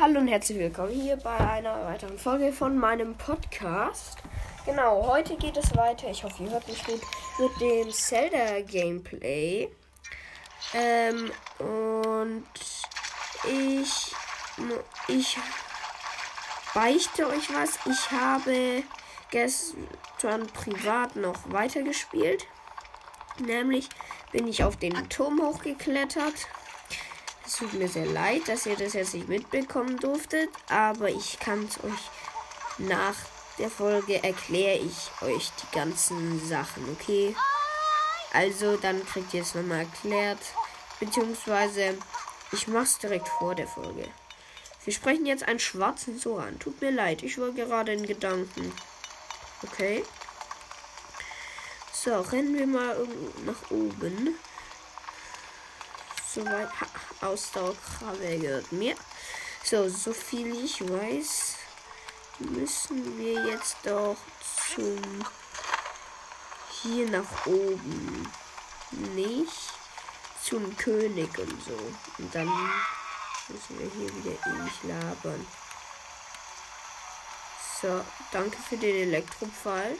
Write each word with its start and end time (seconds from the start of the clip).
Hallo 0.00 0.20
und 0.20 0.28
herzlich 0.28 0.60
willkommen 0.60 0.92
hier 0.92 1.16
bei 1.16 1.36
einer 1.36 1.84
weiteren 1.84 2.20
Folge 2.20 2.52
von 2.52 2.78
meinem 2.78 3.16
Podcast. 3.16 4.18
Genau, 4.64 5.04
heute 5.04 5.34
geht 5.34 5.56
es 5.56 5.76
weiter. 5.76 6.08
Ich 6.08 6.22
hoffe, 6.22 6.44
ihr 6.44 6.50
hört 6.52 6.68
mich 6.68 6.84
gut 6.84 7.00
mit 7.40 7.60
dem 7.60 7.90
Zelda 7.90 8.60
Gameplay. 8.60 9.68
Ähm, 10.72 11.32
und 11.58 12.46
ich, 13.42 14.14
ich 15.08 15.36
beichte 16.72 17.26
euch 17.26 17.52
was. 17.52 17.80
Ich 17.84 18.12
habe 18.12 18.84
gestern 19.32 20.46
privat 20.54 21.16
noch 21.16 21.50
weitergespielt. 21.50 22.46
Nämlich 23.40 23.88
bin 24.30 24.46
ich 24.46 24.62
auf 24.62 24.76
den 24.76 25.08
Turm 25.08 25.42
hochgeklettert 25.42 26.46
es 27.48 27.56
tut 27.56 27.72
mir 27.72 27.88
sehr 27.88 28.06
leid, 28.06 28.46
dass 28.46 28.66
ihr 28.66 28.76
das 28.76 28.92
jetzt 28.92 29.14
nicht 29.14 29.28
mitbekommen 29.28 29.96
durftet, 29.96 30.50
aber 30.68 31.08
ich 31.08 31.38
kann 31.40 31.64
es 31.64 31.82
euch 31.82 32.10
nach 32.76 33.14
der 33.58 33.70
Folge 33.70 34.22
erkläre 34.22 34.78
ich 34.78 35.10
euch 35.22 35.50
die 35.62 35.76
ganzen 35.76 36.46
Sachen, 36.46 36.88
okay? 36.92 37.34
Also 38.32 38.76
dann 38.76 39.04
kriegt 39.06 39.32
ihr 39.32 39.42
es 39.42 39.54
nochmal 39.54 39.80
erklärt, 39.80 40.38
beziehungsweise 41.00 41.96
ich 42.52 42.68
mach's 42.68 42.98
direkt 42.98 43.28
vor 43.28 43.54
der 43.54 43.66
Folge. 43.66 44.06
Wir 44.84 44.92
sprechen 44.92 45.26
jetzt 45.26 45.48
einen 45.48 45.58
schwarzen 45.58 46.18
Sora 46.18 46.44
an. 46.44 46.58
Tut 46.58 46.80
mir 46.80 46.90
leid, 46.90 47.22
ich 47.22 47.38
war 47.38 47.50
gerade 47.50 47.92
in 47.92 48.06
Gedanken. 48.06 48.72
Okay. 49.62 50.04
So, 51.92 52.20
rennen 52.20 52.56
wir 52.56 52.66
mal 52.66 52.96
nach 53.44 53.70
oben. 53.70 54.36
Soweit. 56.34 56.68
Ausdauerkrabbe 57.20 58.38
gehört 58.38 58.70
mir. 58.72 58.94
So, 59.64 59.88
so 59.88 60.12
viel 60.12 60.64
ich 60.64 60.80
weiß, 60.80 61.56
müssen 62.38 63.18
wir 63.18 63.44
jetzt 63.46 63.76
doch 63.84 64.16
zum 64.72 65.24
hier 66.82 67.08
nach 67.10 67.46
oben. 67.46 68.32
Nicht 69.14 69.72
zum 70.42 70.76
König 70.76 71.36
und 71.38 71.62
so. 71.62 71.78
Und 72.18 72.34
dann 72.34 72.48
müssen 73.48 73.78
wir 73.78 73.90
hier 73.90 74.14
wieder 74.16 74.38
ewig 74.46 74.82
labern. 74.84 75.46
So, 77.82 78.04
danke 78.32 78.56
für 78.56 78.76
den 78.76 79.08
Elektropfeil. 79.08 79.96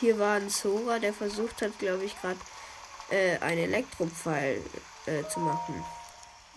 Hier 0.00 0.18
war 0.18 0.36
ein 0.36 0.50
Sora, 0.50 0.98
der 0.98 1.14
versucht 1.14 1.62
hat, 1.62 1.78
glaube 1.78 2.04
ich, 2.04 2.20
gerade 2.20 2.40
äh, 3.10 3.38
einen 3.38 3.64
Elektropfeil 3.64 4.62
äh, 5.06 5.22
zu 5.28 5.40
machen 5.40 5.84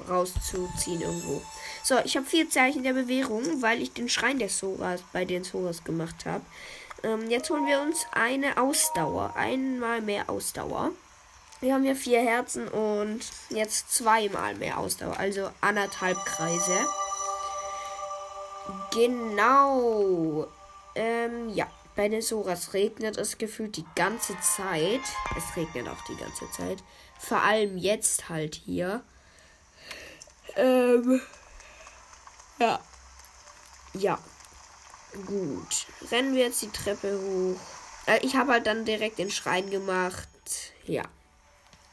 rauszuziehen 0.08 1.02
irgendwo. 1.02 1.42
So, 1.84 1.98
ich 2.04 2.16
habe 2.18 2.26
vier 2.26 2.50
Zeichen 2.50 2.84
der 2.84 2.94
Bewährung, 2.94 3.62
weil 3.62 3.82
ich 3.82 3.94
den 3.94 4.10
Schrein 4.10 4.40
der 4.40 4.50
Soras 4.50 5.02
bei 5.14 5.26
den 5.26 5.44
Soras 5.44 5.84
gemacht 5.84 6.26
habe. 6.26 6.44
Ähm, 7.04 7.30
jetzt 7.30 7.50
holen 7.50 7.66
wir 7.66 7.82
uns 7.82 8.06
eine 8.12 8.58
Ausdauer. 8.58 9.36
Einmal 9.36 10.02
mehr 10.02 10.30
Ausdauer. 10.30 10.92
Wir 11.60 11.74
haben 11.74 11.86
ja 11.86 11.96
vier 11.96 12.22
Herzen 12.22 12.68
und 12.68 13.22
jetzt 13.50 13.92
zweimal 13.92 14.56
mehr 14.56 14.78
Ausdauer. 14.78 15.18
Also 15.18 15.50
anderthalb 15.62 16.24
Kreise. 16.26 16.78
Genau. 18.92 20.48
Ähm, 20.96 21.50
ja. 21.50 21.68
Bei 21.98 22.10
den 22.10 22.22
Soras 22.22 22.76
regnet 22.76 23.18
es 23.18 23.40
gefühlt 23.40 23.76
die 23.76 23.86
ganze 23.96 24.40
Zeit. 24.40 25.02
Es 25.36 25.58
regnet 25.58 25.90
auch 25.90 26.02
die 26.06 26.16
ganze 26.16 26.50
Zeit. 26.52 26.84
Vor 27.18 27.42
allem 27.42 27.76
jetzt 27.76 28.30
halt 28.30 28.54
hier. 28.54 29.04
Ähm. 30.56 31.20
Ja. 32.60 32.80
Ja. 33.94 34.20
Gut. 35.26 35.88
Rennen 36.12 36.36
wir 36.36 36.46
jetzt 36.46 36.62
die 36.62 36.70
Treppe 36.70 37.20
hoch. 37.20 37.60
Äh, 38.06 38.24
ich 38.24 38.36
habe 38.36 38.52
halt 38.52 38.68
dann 38.68 38.86
direkt 38.86 39.18
den 39.18 39.32
Schrein 39.32 39.72
gemacht. 39.72 40.30
Ja. 40.86 41.04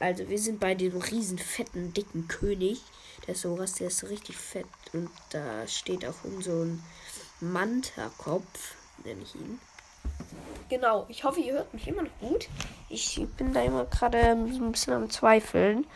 Also 0.00 0.28
wir 0.28 0.38
sind 0.38 0.60
bei 0.60 0.74
dem 0.74 0.98
riesen 0.98 1.38
fetten, 1.38 1.94
dicken 1.94 2.28
König. 2.28 2.82
Der 3.26 3.34
Soras, 3.34 3.72
der 3.74 3.86
ist 3.86 4.04
richtig 4.04 4.36
fett. 4.36 4.66
Und 4.92 5.08
da 5.30 5.66
steht 5.66 6.04
auch 6.04 6.24
um 6.24 6.42
so 6.42 6.62
ein 6.62 6.84
Manta-Kopf, 7.40 8.74
nenne 9.02 9.22
ich 9.22 9.34
ihn. 9.34 9.58
Genau, 10.68 11.04
ich 11.08 11.24
hoffe, 11.24 11.40
ihr 11.40 11.54
hört 11.54 11.72
mich 11.74 11.86
immer 11.86 12.02
noch 12.02 12.18
gut. 12.20 12.48
Ich 12.88 13.20
bin 13.36 13.52
da 13.52 13.62
immer 13.62 13.84
gerade 13.84 14.18
ein 14.18 14.72
bisschen 14.72 14.94
am 14.94 15.10
Zweifeln. 15.10 15.86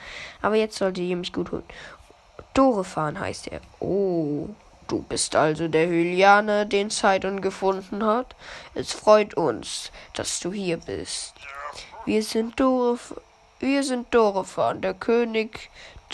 Aber 0.43 0.57
jetzt 0.57 0.77
solltet 0.77 1.05
ihr 1.05 1.17
mich 1.17 1.33
gut 1.33 1.51
hören. 1.51 1.65
Dorefan 2.55 3.19
heißt 3.19 3.49
er. 3.49 3.61
Oh, 3.81 4.49
du 4.89 5.03
bist 5.03 5.35
also 5.37 5.69
der 5.69 5.89
Hylianer, 5.89 6.65
den 6.65 6.91
Sidon 6.91 7.41
gefunden 7.41 8.05
hat. 8.05 8.37
Es 8.75 8.93
freut 8.93 9.35
uns, 9.35 9.91
dass 10.15 10.41
du 10.41 10.53
hier 10.53 10.77
bist. 10.79 11.35
Wir 12.05 12.23
sind 12.23 12.59
Doref 12.61 13.15
wir 13.61 13.83
sind 13.83 14.15
Dorefan, 14.15 14.81
der 14.83 14.95
König 14.95 15.71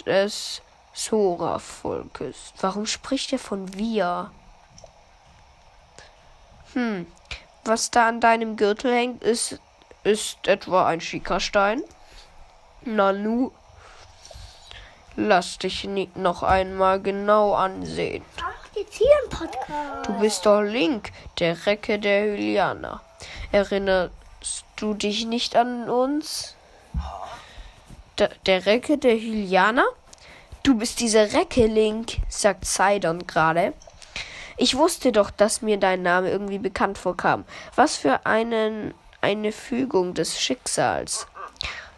des 0.07 0.63
Sora-Volkes. 0.95 2.55
Warum 2.59 2.87
spricht 2.87 3.35
er 3.35 3.39
von 3.39 3.75
wir? 3.75 4.31
Hm, 6.73 7.07
was 7.65 7.91
da 7.91 8.09
an 8.09 8.21
deinem 8.21 8.57
Gürtel 8.57 8.93
hängt, 8.93 9.23
ist, 9.23 9.59
ist 10.03 10.47
etwa 10.47 10.87
ein 10.87 11.01
Schickerstein? 11.01 11.83
Nanu, 12.83 13.51
Lass 15.17 15.59
dich 15.59 15.85
nicht 15.85 16.17
noch 16.17 16.43
einmal 16.43 17.01
genau 17.01 17.55
ansehen. 17.55 18.25
Ach, 18.41 18.67
jetzt 18.75 18.95
hier 18.95 19.07
im 19.23 19.31
Podcast. 19.31 20.09
Du 20.09 20.13
bist 20.19 20.45
doch 20.45 20.61
Link, 20.61 21.13
der 21.39 21.67
Recke 21.67 22.01
der 22.01 22.25
Hylianer. 22.25 23.01
Erinnerst 23.53 24.65
du 24.75 24.95
dich 24.95 25.25
nicht 25.25 25.55
an 25.55 25.89
uns? 25.89 26.57
D 28.19 28.29
der 28.47 28.67
Recke 28.67 28.99
der 28.99 29.15
Hylianer? 29.15 29.87
Du 30.65 30.77
bist 30.77 30.99
diese 30.99 31.33
Recke, 31.33 31.67
Link, 31.67 32.17
sagt 32.29 32.65
Sidon 32.65 33.25
gerade. 33.25 33.73
Ich 34.57 34.77
wusste 34.77 35.11
doch, 35.11 35.31
dass 35.31 35.63
mir 35.63 35.79
dein 35.79 36.03
Name 36.03 36.31
irgendwie 36.31 36.59
bekannt 36.59 36.99
vorkam. 36.99 37.45
Was 37.75 37.97
für 37.97 38.25
einen, 38.25 38.95
eine 39.21 39.53
Fügung 39.53 40.15
des 40.15 40.41
Schicksals. 40.41 41.27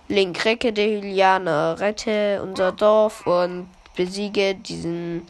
Link, 0.08 0.44
recke 0.44 0.72
der 0.72 0.86
Hylianer, 0.86 1.80
rette 1.80 2.40
unser 2.42 2.72
Dorf 2.72 3.26
und 3.26 3.68
besiege 3.96 4.54
diesen. 4.54 5.26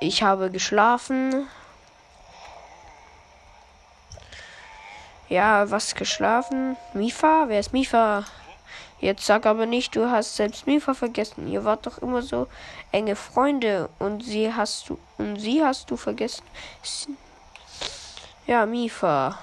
Ich 0.00 0.22
habe 0.22 0.50
geschlafen. 0.50 1.46
Ja, 5.28 5.70
was 5.70 5.94
geschlafen? 5.94 6.76
Mifa? 6.92 7.44
Wer 7.48 7.60
ist 7.60 7.72
Mifa? 7.72 8.24
Jetzt 9.00 9.26
sag 9.26 9.44
aber 9.46 9.66
nicht, 9.66 9.96
du 9.96 10.10
hast 10.10 10.36
selbst 10.36 10.66
Mifa 10.66 10.94
vergessen. 10.94 11.48
Ihr 11.48 11.64
wart 11.64 11.86
doch 11.86 11.98
immer 11.98 12.22
so 12.22 12.46
enge 12.92 13.16
Freunde 13.16 13.90
und 13.98 14.22
sie 14.24 14.52
hast 14.54 14.88
du 14.88 14.98
und 15.18 15.38
sie 15.38 15.62
hast 15.62 15.90
du 15.90 15.96
vergessen. 15.96 16.44
Ja, 18.46 18.66
Mifa. 18.66 19.38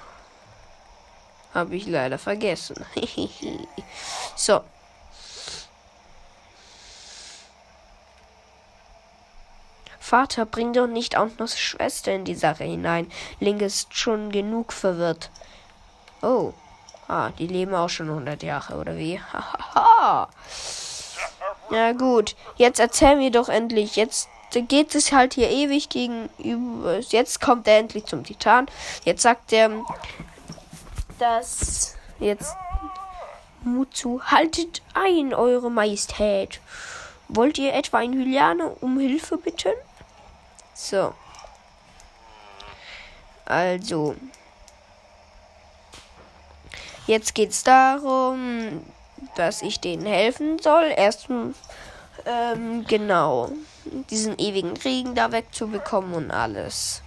Habe 1.53 1.75
ich 1.75 1.85
leider 1.85 2.17
vergessen. 2.17 2.85
so. 4.35 4.61
Vater, 9.99 10.45
bring 10.45 10.73
doch 10.73 10.87
nicht 10.87 11.15
auch 11.17 11.29
noch 11.39 11.47
Schwester 11.47 12.11
in 12.11 12.25
die 12.25 12.35
Sache 12.35 12.63
hinein. 12.63 13.09
Link 13.39 13.61
ist 13.61 13.95
schon 13.95 14.31
genug 14.31 14.73
verwirrt. 14.73 15.29
Oh. 16.21 16.53
Ah, 17.11 17.29
die 17.37 17.47
leben 17.47 17.75
auch 17.75 17.89
schon 17.89 18.07
100 18.07 18.41
Jahre, 18.41 18.75
oder 18.75 18.95
wie? 18.95 19.19
Hahaha. 19.19 20.29
ja 21.69 21.91
gut, 21.91 22.37
jetzt 22.55 22.79
erzähl 22.79 23.17
mir 23.17 23.31
doch 23.31 23.49
endlich. 23.49 23.97
Jetzt 23.97 24.29
geht 24.53 24.95
es 24.95 25.11
halt 25.11 25.33
hier 25.33 25.49
ewig 25.49 25.89
gegenüber. 25.89 26.99
Jetzt 26.99 27.41
kommt 27.41 27.67
er 27.67 27.79
endlich 27.79 28.05
zum 28.05 28.23
Titan. 28.23 28.67
Jetzt 29.03 29.23
sagt 29.23 29.51
er, 29.51 29.71
dass 31.19 31.97
jetzt 32.19 32.55
Mut 33.65 33.93
zu. 33.93 34.21
Haltet 34.23 34.81
ein, 34.93 35.33
Eure 35.33 35.69
Majestät. 35.69 36.61
Wollt 37.27 37.57
ihr 37.57 37.73
etwa 37.73 37.97
ein 37.97 38.13
Hylianer 38.13 38.81
um 38.81 38.97
Hilfe 38.97 39.35
bitten? 39.35 39.73
So. 40.73 41.13
Also. 43.43 44.15
Jetzt 47.07 47.33
geht 47.35 47.51
es 47.51 47.63
darum, 47.63 48.85
dass 49.35 49.61
ich 49.61 49.79
denen 49.79 50.05
helfen 50.05 50.59
soll. 50.59 50.93
Erst 50.95 51.27
ähm, 52.25 52.85
genau 52.87 53.51
diesen 54.09 54.37
ewigen 54.37 54.77
Regen 54.77 55.15
da 55.15 55.31
wegzubekommen 55.31 56.13
und 56.13 56.31
alles. 56.31 57.01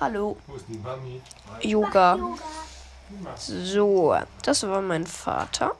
Hallo. 0.00 0.36
Wo 0.46 0.54
ist 0.54 0.64
die 0.68 0.78
Mami? 0.78 1.20
Yoga. 1.60 2.16
Yoga. 2.16 2.38
So, 3.36 4.16
das 4.42 4.66
war 4.66 4.82
mein 4.82 5.06
Vater. 5.06 5.74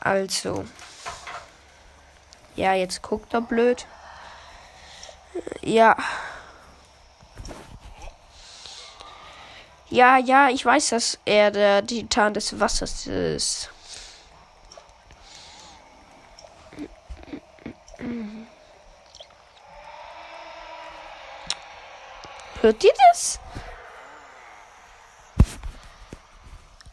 Also. 0.00 0.64
Ja, 2.56 2.74
jetzt 2.74 3.02
guckt 3.02 3.32
er 3.34 3.40
blöd. 3.40 3.86
Ja. 5.62 5.96
Ja, 9.90 10.18
ja, 10.18 10.48
ich 10.48 10.64
weiß, 10.64 10.90
dass 10.90 11.18
er 11.24 11.50
der 11.50 11.86
Titan 11.86 12.34
des 12.34 12.58
Wassers 12.58 13.06
ist. 13.06 13.70
Hört 22.60 22.82
ihr 22.82 22.92
das? 23.10 23.38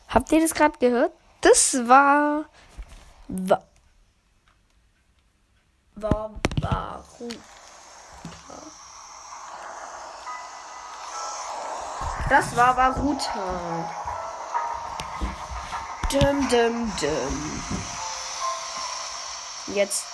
Habt 0.10 0.32
ihr 0.34 0.42
das 0.42 0.54
gerade 0.54 0.78
gehört? 0.78 1.14
Das 1.40 1.88
war. 1.88 2.44
War. 3.30 3.64
War. 5.96 6.32
Warum? 6.62 7.30
Das 12.31 12.56
war 12.56 12.74
Baruta. 12.74 13.92
Dum, 16.10 16.48
dum, 16.48 16.89
dum. 17.01 17.63
Jetzt 19.75 20.06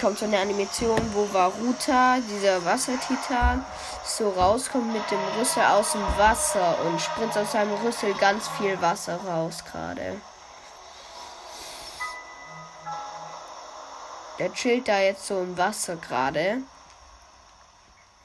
kommt 0.00 0.18
so 0.18 0.24
eine 0.24 0.38
Animation, 0.38 0.98
wo 1.12 1.30
Varuta, 1.30 2.16
dieser 2.30 2.64
Wassertitan, 2.64 3.62
so 4.06 4.30
rauskommt 4.30 4.90
mit 4.90 5.02
dem 5.10 5.20
Rüssel 5.38 5.64
aus 5.64 5.92
dem 5.92 6.00
Wasser 6.16 6.78
und 6.86 6.98
spritzt 6.98 7.36
aus 7.36 7.52
seinem 7.52 7.74
Rüssel 7.84 8.14
ganz 8.14 8.48
viel 8.56 8.80
Wasser 8.80 9.20
raus 9.26 9.62
gerade. 9.70 10.18
Der 14.38 14.50
chillt 14.54 14.88
da 14.88 14.98
jetzt 14.98 15.26
so 15.26 15.42
im 15.42 15.58
Wasser 15.58 15.96
gerade 15.96 16.62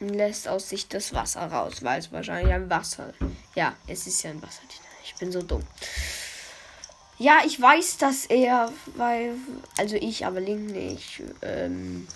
lässt 0.09 0.48
aus 0.48 0.69
sich 0.69 0.88
das 0.88 1.13
Wasser 1.13 1.45
raus, 1.48 1.83
weil 1.83 2.00
es 2.00 2.12
wahrscheinlich 2.12 2.53
ein 2.53 2.69
Wasser. 2.69 3.13
Ja, 3.56 3.74
es 3.88 4.07
ist 4.07 4.24
ja 4.24 4.31
ein 4.31 4.42
Wassertitan. 4.42 4.86
Ich 5.03 5.15
bin 5.15 5.31
so 5.31 5.42
dumm. 5.42 5.63
Ja, 7.18 7.39
ich 7.45 7.62
weiß, 7.62 7.98
dass 7.98 8.25
er, 8.25 8.71
weil, 8.95 9.36
also 9.77 9.95
ich, 9.95 10.25
aber 10.25 10.39
Link 10.39 10.71
nicht, 10.71 11.21
ähm, 11.44 12.07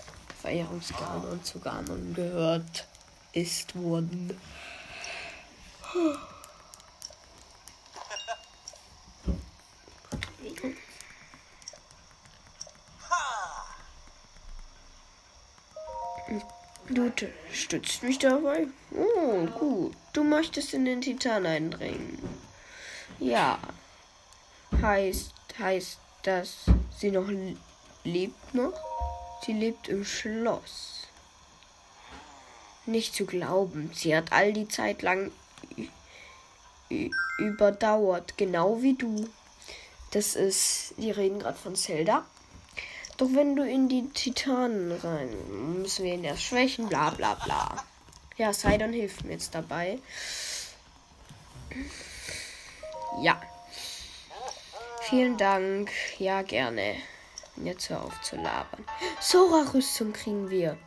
Verehrungsgabe 0.41 1.39
zu 1.43 1.59
Ganon 1.59 2.13
gehört 2.13 2.87
ist 3.35 3.75
worden. 3.75 4.39
Du 16.87 17.11
stützt 17.51 18.03
mich 18.03 18.19
dabei? 18.19 18.67
Oh, 18.91 19.45
gut. 19.57 19.95
Du 20.13 20.23
möchtest 20.23 20.73
in 20.73 20.85
den 20.85 21.01
Titan 21.01 21.45
eindringen. 21.45 22.19
Ja, 23.19 23.57
heißt, 24.81 25.33
heißt, 25.57 25.99
dass 26.23 26.65
sie 26.95 27.09
noch 27.09 27.27
lebt 28.03 28.53
noch? 28.53 28.73
Sie 29.45 29.53
lebt 29.53 29.87
im 29.87 30.05
Schloss. 30.05 31.07
Nicht 32.85 33.15
zu 33.15 33.25
glauben, 33.25 33.89
sie 33.93 34.15
hat 34.15 34.31
all 34.31 34.53
die 34.53 34.67
Zeit 34.67 35.01
lang 35.01 35.31
überdauert, 37.39 38.37
genau 38.37 38.81
wie 38.83 38.93
du. 38.93 39.27
Das 40.11 40.35
ist, 40.35 40.93
die 40.97 41.09
reden 41.11 41.39
gerade 41.39 41.57
von 41.57 41.75
Zelda. 41.75 42.25
Doch 43.17 43.29
wenn 43.33 43.55
du 43.55 43.63
in 43.63 43.87
die 43.87 44.09
Titanen 44.09 44.91
rein, 44.91 45.81
müssen 45.81 46.03
wir 46.03 46.13
ihn 46.13 46.25
erst 46.25 46.43
schwächen, 46.43 46.89
bla 46.89 47.11
bla 47.11 47.35
bla. 47.35 47.83
Ja, 48.37 48.51
Sidon 48.51 48.91
hilft 48.91 49.23
mir 49.23 49.31
jetzt 49.31 49.55
dabei. 49.55 49.99
Ja. 53.21 53.41
Vielen 55.03 55.37
Dank. 55.37 55.91
Ja, 56.19 56.41
gerne. 56.41 56.97
Jetzt 57.55 57.89
hör 57.89 58.03
auf 58.03 58.21
zu 58.21 58.35
labern. 58.35 58.83
Sora-Rüstung 59.21 60.11
kriegen 60.11 60.49
wir. 60.49 60.77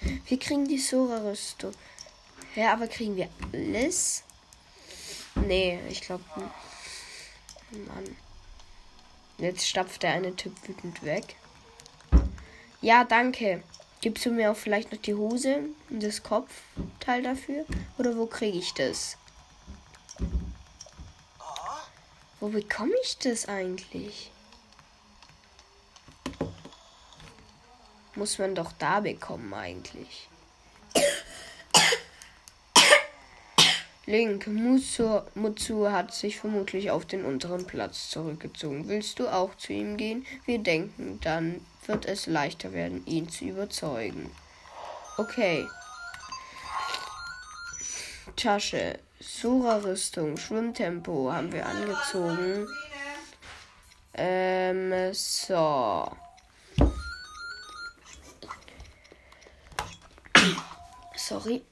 Wir 0.00 0.38
kriegen 0.38 0.66
die 0.66 0.78
Sora-Rüstung. 0.78 1.72
Ja, 2.56 2.72
aber 2.72 2.88
kriegen 2.88 3.14
wir 3.14 3.28
alles? 3.52 4.24
Nee, 5.46 5.80
ich 5.88 6.00
glaube. 6.00 6.24
Mann. 7.70 8.16
Jetzt 9.38 9.66
stapft 9.66 10.02
der 10.02 10.12
eine 10.12 10.34
Typ 10.34 10.52
wütend 10.66 11.02
weg. 11.04 11.36
Ja, 12.80 13.04
danke. 13.04 13.62
Gibst 14.00 14.26
du 14.26 14.30
mir 14.30 14.52
auch 14.52 14.56
vielleicht 14.56 14.92
noch 14.92 15.00
die 15.00 15.14
Hose 15.14 15.60
und 15.90 16.02
das 16.02 16.22
Kopfteil 16.22 17.22
dafür? 17.22 17.64
Oder 17.98 18.16
wo 18.16 18.26
kriege 18.26 18.58
ich 18.58 18.72
das? 18.74 19.16
Wo 22.40 22.48
bekomme 22.48 22.94
ich 23.02 23.18
das 23.18 23.48
eigentlich? 23.48 24.30
Muss 28.14 28.38
man 28.38 28.54
doch 28.54 28.72
da 28.78 29.00
bekommen 29.00 29.52
eigentlich. 29.54 30.28
Link, 34.08 34.46
Mutsu, 34.46 35.90
hat 35.90 36.14
sich 36.14 36.38
vermutlich 36.38 36.90
auf 36.90 37.04
den 37.04 37.26
unteren 37.26 37.66
Platz 37.66 38.08
zurückgezogen. 38.08 38.88
Willst 38.88 39.18
du 39.18 39.28
auch 39.28 39.54
zu 39.56 39.74
ihm 39.74 39.98
gehen? 39.98 40.24
Wir 40.46 40.60
denken, 40.60 41.20
dann 41.22 41.60
wird 41.84 42.06
es 42.06 42.26
leichter 42.26 42.72
werden, 42.72 43.04
ihn 43.04 43.28
zu 43.28 43.44
überzeugen. 43.44 44.30
Okay. 45.18 45.66
Tasche, 48.34 48.98
Sura-Rüstung, 49.20 50.38
Schwimmtempo 50.38 51.30
haben 51.30 51.52
wir 51.52 51.66
angezogen. 51.66 52.66
Ähm, 54.14 55.12
so. 55.12 56.10
Sorry. 61.14 61.62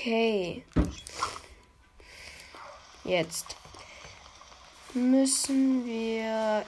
Okay. 0.00 0.64
Jetzt 3.04 3.54
müssen 4.94 5.84
wir 5.84 6.64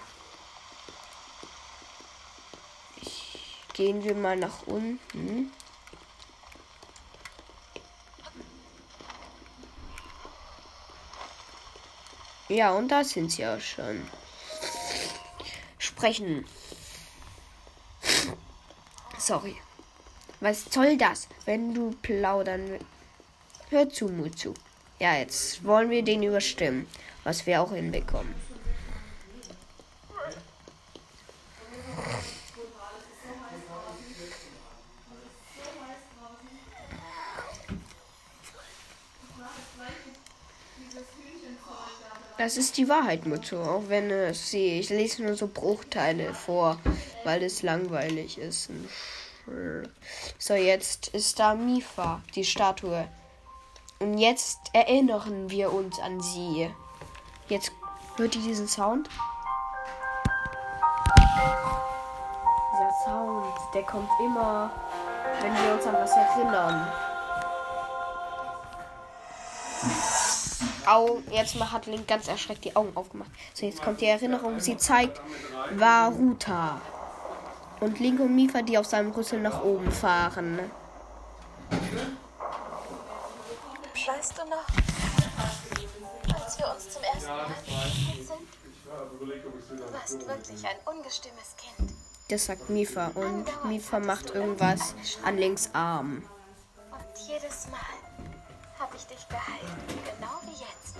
Gehen 3.73 4.05
wir 4.05 4.15
mal 4.15 4.37
nach 4.37 4.67
unten. 4.67 5.51
Ja, 12.51 12.73
und 12.73 12.89
da 12.89 13.03
sind 13.03 13.33
sie 13.33 13.47
auch 13.47 13.61
schon. 13.61 14.07
Sprechen. 15.79 16.47
Sorry. 19.19 19.57
Was 20.41 20.65
soll 20.65 20.99
das, 20.99 21.29
wenn 21.47 21.73
du 21.73 21.93
plaudern 22.03 22.69
willst? 22.69 22.92
Hör 23.73 23.89
zu, 23.89 24.07
Mutsu. 24.09 24.53
Ja, 24.99 25.17
jetzt 25.17 25.65
wollen 25.65 25.89
wir 25.89 26.03
den 26.03 26.23
überstimmen, 26.23 26.87
was 27.25 27.47
wir 27.47 27.63
auch 27.63 27.73
hinbekommen. 27.73 28.35
Das 42.37 42.59
ist 42.59 42.77
die 42.77 42.91
Wahrheit, 42.91 43.25
Mutter. 43.25 43.59
Auch 43.71 43.89
wenn 43.89 44.11
es 44.11 44.51
sie. 44.51 44.81
Ich 44.81 44.91
lese 44.91 45.23
nur 45.23 45.35
so 45.35 45.47
Bruchteile 45.47 46.35
vor, 46.35 46.79
weil 47.25 47.43
es 47.43 47.63
langweilig 47.63 48.37
ist. 48.37 48.69
So, 50.39 50.53
jetzt 50.53 51.09
ist 51.15 51.39
da 51.39 51.55
Mifa, 51.55 52.23
die 52.35 52.45
Statue. 52.45 53.09
Und 54.03 54.19
jetzt 54.19 54.59
erinnern 54.73 55.49
wir 55.49 55.73
uns 55.73 56.01
an 56.01 56.21
sie. 56.21 56.69
Jetzt 57.49 57.71
hört 58.17 58.35
ihr 58.35 58.43
diesen 58.43 58.67
Sound? 58.67 59.09
Dieser 62.73 62.91
Sound, 63.05 63.55
der 63.73 63.85
kommt 63.85 64.11
immer, 64.19 64.73
wenn 65.41 65.55
wir 65.55 65.75
uns 65.75 65.87
an 65.87 65.95
was 65.95 66.11
erinnern. 66.11 66.93
Augen. 70.85 71.23
Jetzt 71.31 71.55
hat 71.73 71.87
Link 71.87 72.09
ganz 72.09 72.27
erschreckt 72.27 72.65
die 72.65 72.75
Augen 72.75 72.91
aufgemacht. 72.97 73.31
So, 73.55 73.67
jetzt 73.67 73.85
kommt 73.85 74.01
die 74.01 74.07
Erinnerung. 74.07 74.59
Sie 74.59 74.77
zeigt 74.77 75.21
Varuta. 75.77 76.81
Und 77.79 78.01
Link 78.01 78.19
und 78.19 78.35
Mifa, 78.35 78.63
die 78.63 78.79
auf 78.79 78.87
seinem 78.87 79.13
Rüssel 79.13 79.41
nach 79.41 79.63
oben 79.63 79.93
fahren. 79.93 80.59
Weißt 84.23 84.39
du 84.39 84.42
noch, 84.53 86.43
als 86.43 86.59
wir 86.59 86.71
uns 86.71 86.91
zum 86.91 87.03
ersten 87.03 87.29
Mal 87.29 87.47
gesehen 87.65 88.27
sind? 88.27 88.49
Du 89.79 89.93
warst 89.93 90.27
wirklich 90.27 90.65
ein 90.67 90.77
ungestümes 90.85 91.57
Kind. 91.57 91.93
Das 92.29 92.47
sagt 92.47 92.71
Mifa 92.71 93.09
und 93.15 93.47
Mifa 93.65 93.99
macht 93.99 94.31
irgendwas 94.31 94.95
an 95.25 95.37
links 95.39 95.71
Arm. 95.73 96.23
Und 96.91 97.29
jedes 97.29 97.69
Mal 97.69 97.79
habe 98.79 98.97
ich 98.97 99.07
dich 99.07 99.29
geheilt, 99.29 99.63
genau 99.89 100.41
wie 100.43 100.59
jetzt. 100.61 100.97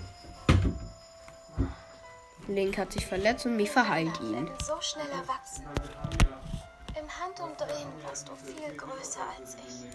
Link 2.49 2.77
hat 2.79 2.93
sich 2.93 3.07
verletzt 3.07 3.47
und 3.47 3.57
Mifa 3.57 3.87
heilt 3.87 4.21
ihn. 4.21 4.51
so 4.67 4.81
schnell 4.81 5.09
erwachsen. 5.11 5.65
Im 6.99 7.09
Handumdrehen 7.21 7.89
warst 8.05 8.29
du 8.29 8.37
viel 8.37 8.77
größer 8.77 9.23
als 9.39 9.57
ich. 9.67 9.87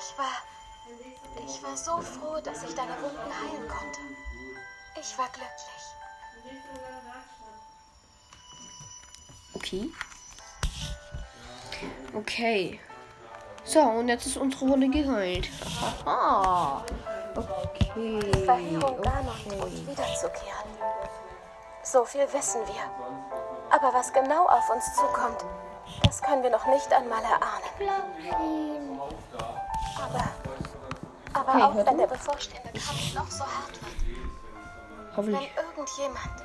Ich 0.00 0.18
war. 0.18 0.26
Ich 1.46 1.62
war 1.62 1.76
so 1.76 2.00
froh, 2.00 2.40
dass 2.40 2.62
ich 2.62 2.74
deine 2.74 3.00
Wunden 3.02 3.18
heilen 3.18 3.68
konnte. 3.68 4.00
Ich 4.98 5.18
war 5.18 5.28
glücklich. 5.28 5.84
Okay. 9.54 9.90
Okay. 12.14 12.80
So, 13.64 13.80
und 13.80 14.08
jetzt 14.08 14.26
ist 14.26 14.36
unsere 14.36 14.64
Runde 14.66 14.88
geheilt. 14.88 15.48
Aha. 16.04 16.82
Okay. 17.36 18.20
Verheerung 18.44 19.02
Ganon 19.02 19.28
Okay. 19.46 19.58
droht 19.58 19.86
wiederzukehren. 19.86 20.70
So 21.82 22.04
viel 22.04 22.26
wissen 22.32 22.62
wir. 22.66 22.82
Aber 23.70 23.92
was 23.94 24.12
genau 24.12 24.46
auf 24.46 24.68
uns 24.70 24.94
zukommt, 24.94 25.44
das 26.04 26.22
können 26.22 26.42
wir 26.42 26.50
noch 26.50 26.66
nicht 26.66 26.92
einmal 26.92 27.22
erahnen. 27.22 29.00
Aber, 30.02 30.24
aber 31.34 31.52
Hey, 31.54 31.62
auch 31.62 31.74
wenn 31.86 31.98
der 31.98 32.06
bevorstehende 32.06 32.70
Kampf 32.72 33.14
noch 33.14 33.30
so 33.30 33.44
hart 33.44 33.72
wird, 33.82 34.02
wenn 34.06 35.16
Hoffentlich. 35.16 35.50
irgendjemand, 35.56 36.44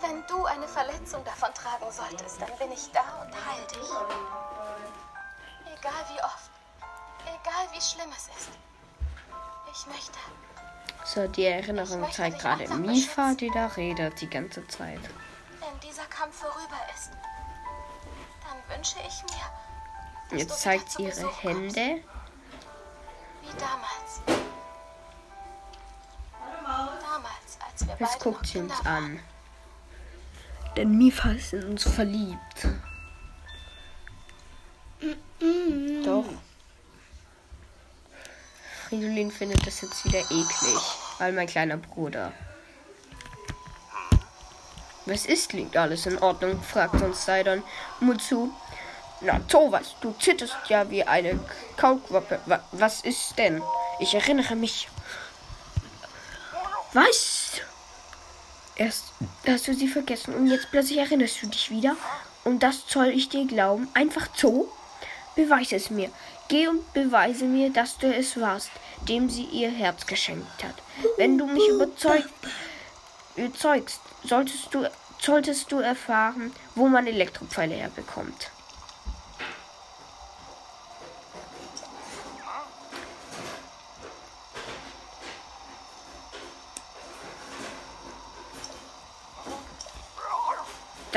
wenn 0.00 0.26
du 0.26 0.44
eine 0.44 0.68
Verletzung 0.68 1.24
davon 1.24 1.52
tragen 1.54 1.90
solltest, 1.90 2.40
dann 2.40 2.50
bin 2.58 2.72
ich 2.72 2.90
da 2.92 3.00
und 3.22 3.32
heil 3.34 3.66
dich. 3.72 3.88
Egal 5.78 6.04
wie 6.12 6.22
oft, 6.22 6.50
egal 7.24 7.66
wie 7.72 7.80
schlimm 7.80 8.10
es 8.16 8.28
ist. 8.36 8.50
Ich 9.72 9.86
möchte, 9.86 10.18
So, 11.04 11.28
die 11.28 11.44
Erinnerung 11.44 12.10
zeigt 12.10 12.40
gerade 12.40 12.68
Mifa, 12.74 13.34
die 13.34 13.50
da 13.50 13.66
redet 13.66 14.20
die 14.20 14.28
ganze 14.28 14.66
Zeit. 14.66 15.00
wenn 15.60 15.80
dieser 15.88 16.04
Kampf 16.06 16.36
vorüber 16.40 16.80
ist, 16.94 17.10
dann 18.42 18.76
wünsche 18.76 18.96
ich 19.06 19.22
mir, 19.24 20.38
Jetzt 20.38 20.60
zeigt 20.60 20.90
zu 20.90 21.02
ihre 21.02 21.22
kommst, 21.22 21.42
Hände. 21.42 22.02
Wie 22.02 22.04
damals. 23.58 24.20
Damals, 27.00 27.58
als 27.66 27.86
wir 27.86 27.96
Jetzt 27.98 28.12
beide 28.18 28.24
guckt 28.24 28.42
noch 28.42 28.44
sie 28.50 28.58
uns 28.58 28.72
Kinder 28.74 28.84
waren. 28.90 29.04
an. 29.04 29.20
Denn 30.76 30.96
Mifa 30.98 31.30
ist 31.30 31.52
in 31.52 31.64
uns 31.64 31.82
verliebt. 31.88 32.68
Doch. 36.04 36.24
Fridolin 38.88 39.30
findet 39.30 39.66
das 39.66 39.80
jetzt 39.80 40.04
wieder 40.04 40.20
eklig. 40.20 40.78
Weil 41.18 41.32
mein 41.32 41.46
kleiner 41.46 41.76
Bruder. 41.76 42.32
Was 45.06 45.26
ist? 45.26 45.52
Liegt 45.52 45.76
alles 45.76 46.06
in 46.06 46.18
Ordnung? 46.18 46.62
fragt 46.62 47.00
uns 47.00 47.24
Sidon. 47.24 47.62
Mutsu. 48.00 48.50
Na, 49.20 49.40
sowas. 49.48 49.96
Du 50.00 50.14
zitterst 50.20 50.56
ja 50.68 50.88
wie 50.90 51.02
eine 51.02 51.38
Kaulquappe. 51.76 52.40
Wa 52.46 52.60
was 52.72 53.02
ist 53.02 53.36
denn? 53.36 53.62
Ich 53.98 54.14
erinnere 54.14 54.54
mich. 54.54 54.88
Was? 56.92 57.60
Erst 58.76 59.06
hast 59.46 59.66
du 59.66 59.74
sie 59.74 59.88
vergessen 59.88 60.34
und 60.34 60.46
jetzt 60.46 60.70
plötzlich 60.70 60.98
erinnerst 60.98 61.42
du 61.42 61.48
dich 61.48 61.70
wieder. 61.70 61.96
Und 62.44 62.62
das 62.62 62.84
soll 62.86 63.08
ich 63.08 63.28
dir 63.28 63.46
glauben? 63.46 63.88
Einfach 63.92 64.28
so? 64.34 64.72
Beweise 65.34 65.76
es 65.76 65.90
mir. 65.90 66.10
Geh 66.48 66.68
und 66.68 66.92
beweise 66.94 67.44
mir, 67.44 67.70
dass 67.70 67.98
du 67.98 68.12
es 68.12 68.40
warst, 68.40 68.70
dem 69.08 69.28
sie 69.28 69.44
ihr 69.44 69.70
Herz 69.70 70.06
geschenkt 70.06 70.64
hat. 70.64 70.74
Wenn 71.16 71.36
du 71.36 71.46
mich 71.46 71.68
überzeugt, 71.68 72.28
überzeugst, 73.36 74.00
solltest 74.24 74.72
du, 74.72 74.88
solltest 75.20 75.70
du 75.72 75.80
erfahren, 75.80 76.52
wo 76.74 76.86
man 76.86 77.06
Elektropfeile 77.06 77.74
herbekommt. 77.74 78.50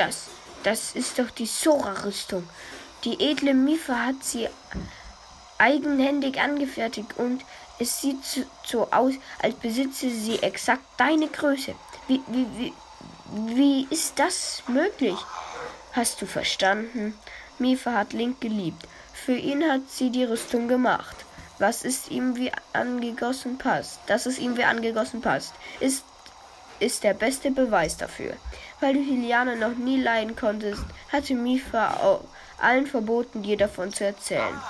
Das, 0.06 0.26
das 0.64 0.94
ist 0.94 1.18
doch 1.18 1.30
die 1.30 1.46
Sora-Rüstung. 1.46 2.48
Die 3.04 3.20
edle 3.20 3.54
Mifa 3.54 4.06
hat 4.06 4.22
sie 4.22 4.48
eigenhändig 5.58 6.40
angefertigt 6.40 7.16
und 7.18 7.44
es 7.78 8.00
sieht 8.00 8.18
so- 8.64 8.88
aus, 8.90 9.14
als 9.40 9.54
besitze 9.54 10.10
sie 10.10 10.42
exakt 10.42 10.84
deine 10.96 11.28
Größe. 11.28 11.74
Wie, 12.08 12.20
wie, 12.26 12.46
wie, 12.58 12.72
wie 13.56 13.86
ist 13.90 14.18
das 14.18 14.62
möglich? 14.66 15.16
Hast 15.92 16.20
du 16.20 16.26
verstanden? 16.26 17.14
Mifa 17.58 17.92
hat 17.92 18.12
Link 18.12 18.40
geliebt. 18.40 18.88
Für 19.12 19.36
ihn 19.36 19.62
hat 19.70 19.82
sie 19.88 20.10
die 20.10 20.24
Rüstung 20.24 20.66
gemacht. 20.68 21.16
Was 21.58 21.82
ist 21.84 22.10
ihm 22.10 22.34
wie 22.34 22.50
angegossen 22.72 23.56
passt, 23.58 24.00
dass 24.06 24.26
es 24.26 24.38
ihm 24.40 24.56
wie 24.56 24.64
angegossen 24.64 25.20
passt, 25.20 25.54
ist 25.78 26.04
ist 26.80 27.04
der 27.04 27.14
beste 27.14 27.52
Beweis 27.52 27.96
dafür. 27.96 28.32
Weil 28.82 28.94
du 28.94 29.00
Hiliane 29.00 29.54
noch 29.54 29.76
nie 29.76 30.02
leiden 30.02 30.34
konntest, 30.34 30.82
hatte 31.12 31.34
Mifa 31.34 32.18
allen 32.58 32.88
verboten, 32.88 33.44
dir 33.44 33.56
davon 33.56 33.92
zu 33.92 34.04
erzählen. 34.04 34.60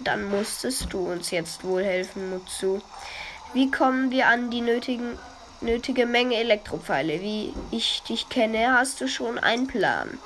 Dann 0.00 0.24
musstest 0.24 0.92
du 0.92 1.08
uns 1.08 1.30
jetzt 1.30 1.62
wohl 1.62 1.84
helfen, 1.84 2.30
Mutsu. 2.30 2.80
Wie 3.54 3.70
kommen 3.70 4.10
wir 4.10 4.26
an 4.26 4.50
die 4.50 4.60
nötigen, 4.60 5.16
nötige 5.60 6.04
Menge 6.04 6.34
Elektropfeile? 6.34 7.20
Wie 7.20 7.54
ich 7.70 8.02
dich 8.02 8.28
kenne, 8.28 8.76
hast 8.76 9.00
du 9.00 9.06
schon 9.06 9.38
einen 9.38 9.68
Plan. 9.68 10.18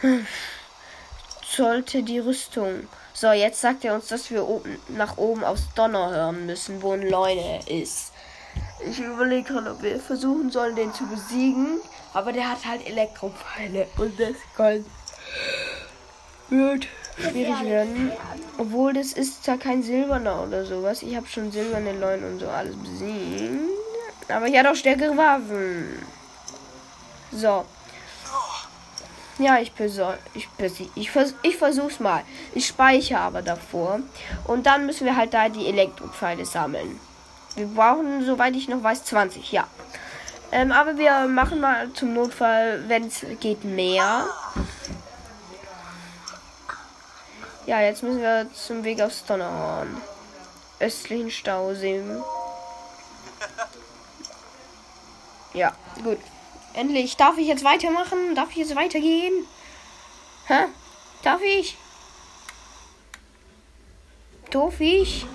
Sollte 1.44 2.04
die 2.04 2.20
Rüstung. 2.20 2.86
So, 3.12 3.32
jetzt 3.32 3.60
sagt 3.60 3.84
er 3.84 3.94
uns, 3.94 4.06
dass 4.06 4.30
wir 4.30 4.46
oben, 4.46 4.78
nach 4.86 5.16
oben 5.16 5.42
aufs 5.42 5.74
Donner 5.74 6.10
hören 6.10 6.46
müssen, 6.46 6.82
wo 6.82 6.92
ein 6.92 7.02
Leune 7.02 7.66
ist. 7.66 8.11
Ich 8.88 8.98
überlege 8.98 9.52
gerade, 9.52 9.70
ob 9.70 9.82
wir 9.82 9.98
versuchen 10.00 10.50
sollen, 10.50 10.76
den 10.76 10.92
zu 10.92 11.06
besiegen. 11.06 11.80
Aber 12.14 12.32
der 12.32 12.50
hat 12.50 12.64
halt 12.64 12.86
Elektropfeile. 12.86 13.86
Und 13.96 14.18
das 14.18 14.36
kann 14.56 14.84
wird 16.52 16.86
schwierig 17.18 17.64
werden. 17.64 18.12
Obwohl 18.58 18.92
das 18.92 19.12
ist 19.12 19.44
zwar 19.44 19.58
kein 19.58 19.82
silberner 19.82 20.42
oder 20.42 20.64
sowas. 20.64 21.02
Ich 21.02 21.16
habe 21.16 21.26
schon 21.26 21.50
silberne 21.50 21.98
Leuen 21.98 22.24
und 22.24 22.40
so 22.40 22.48
alles 22.48 22.76
besiegt. 22.76 23.60
Aber 24.28 24.46
ich 24.46 24.56
hatte 24.56 24.70
auch 24.70 24.76
stärkere 24.76 25.16
Waffen. 25.16 26.06
So. 27.32 27.64
Ja, 29.38 29.58
ich 29.58 29.72
ich, 30.34 30.48
ich, 30.94 31.10
vers 31.10 31.34
ich 31.42 31.56
versuch's 31.56 31.98
mal. 31.98 32.22
Ich 32.54 32.66
speichere 32.66 33.18
aber 33.18 33.42
davor. 33.42 34.00
Und 34.44 34.66
dann 34.66 34.86
müssen 34.86 35.06
wir 35.06 35.16
halt 35.16 35.34
da 35.34 35.48
die 35.48 35.66
Elektropfeile 35.66 36.44
sammeln. 36.44 37.00
Wir 37.54 37.66
brauchen, 37.66 38.24
soweit 38.24 38.54
ich 38.56 38.68
noch 38.68 38.82
weiß, 38.82 39.04
20, 39.04 39.52
ja. 39.52 39.66
Ähm, 40.50 40.72
aber 40.72 40.96
wir 40.98 41.26
machen 41.28 41.60
mal 41.60 41.90
zum 41.92 42.14
Notfall, 42.14 42.84
wenn 42.88 43.06
es 43.06 43.24
geht, 43.40 43.64
mehr. 43.64 44.26
Ja, 47.66 47.80
jetzt 47.80 48.02
müssen 48.02 48.20
wir 48.20 48.46
zum 48.52 48.84
Weg 48.84 49.00
aufs 49.00 49.24
Donnerhorn. 49.24 49.96
Östlichen 50.80 51.30
Stausee. 51.30 52.02
Ja, 55.54 55.72
gut. 56.02 56.18
Endlich. 56.74 57.16
Darf 57.16 57.36
ich 57.38 57.46
jetzt 57.46 57.64
weitermachen? 57.64 58.34
Darf 58.34 58.50
ich 58.50 58.56
jetzt 58.56 58.74
weitergehen? 58.74 59.46
Hä? 60.46 60.64
Darf 61.22 61.40
ich? 61.42 61.76
Darf 64.50 64.80
ich? 64.80 65.26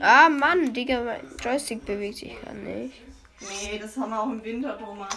Ah, 0.00 0.28
Mann, 0.28 0.72
Digga, 0.72 1.00
mein 1.00 1.20
Joystick 1.42 1.84
bewegt 1.84 2.18
sich 2.18 2.40
gar 2.42 2.52
nicht. 2.52 2.94
Nee, 3.40 3.78
das 3.78 3.96
haben 3.96 4.10
wir 4.10 4.20
auch 4.20 4.26
im 4.26 4.42
Winter, 4.42 4.78
Thomas. 4.78 5.14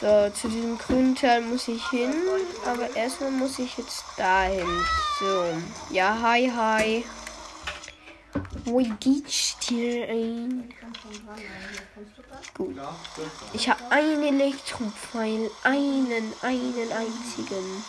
So, 0.00 0.30
zu 0.30 0.48
diesem 0.48 0.76
grünen 0.78 1.14
Teil 1.14 1.40
muss 1.40 1.68
ich 1.68 1.88
hin, 1.88 2.12
aber 2.66 2.94
erstmal 2.96 3.30
muss 3.30 3.58
ich 3.58 3.78
jetzt 3.78 4.04
dahin. 4.16 4.66
So, 5.18 5.44
ja, 5.90 6.18
hi, 6.20 6.50
hi. 6.54 7.04
Wo 8.64 8.78
geht's 8.98 9.56
dir 9.58 10.08
ein? 10.08 10.74
Gut. 12.54 12.76
Ich 13.52 13.68
habe 13.68 13.80
einen 13.90 14.22
Elektropfeil. 14.22 15.50
Einen, 15.62 16.32
einen 16.42 16.92
einzigen. 16.92 17.84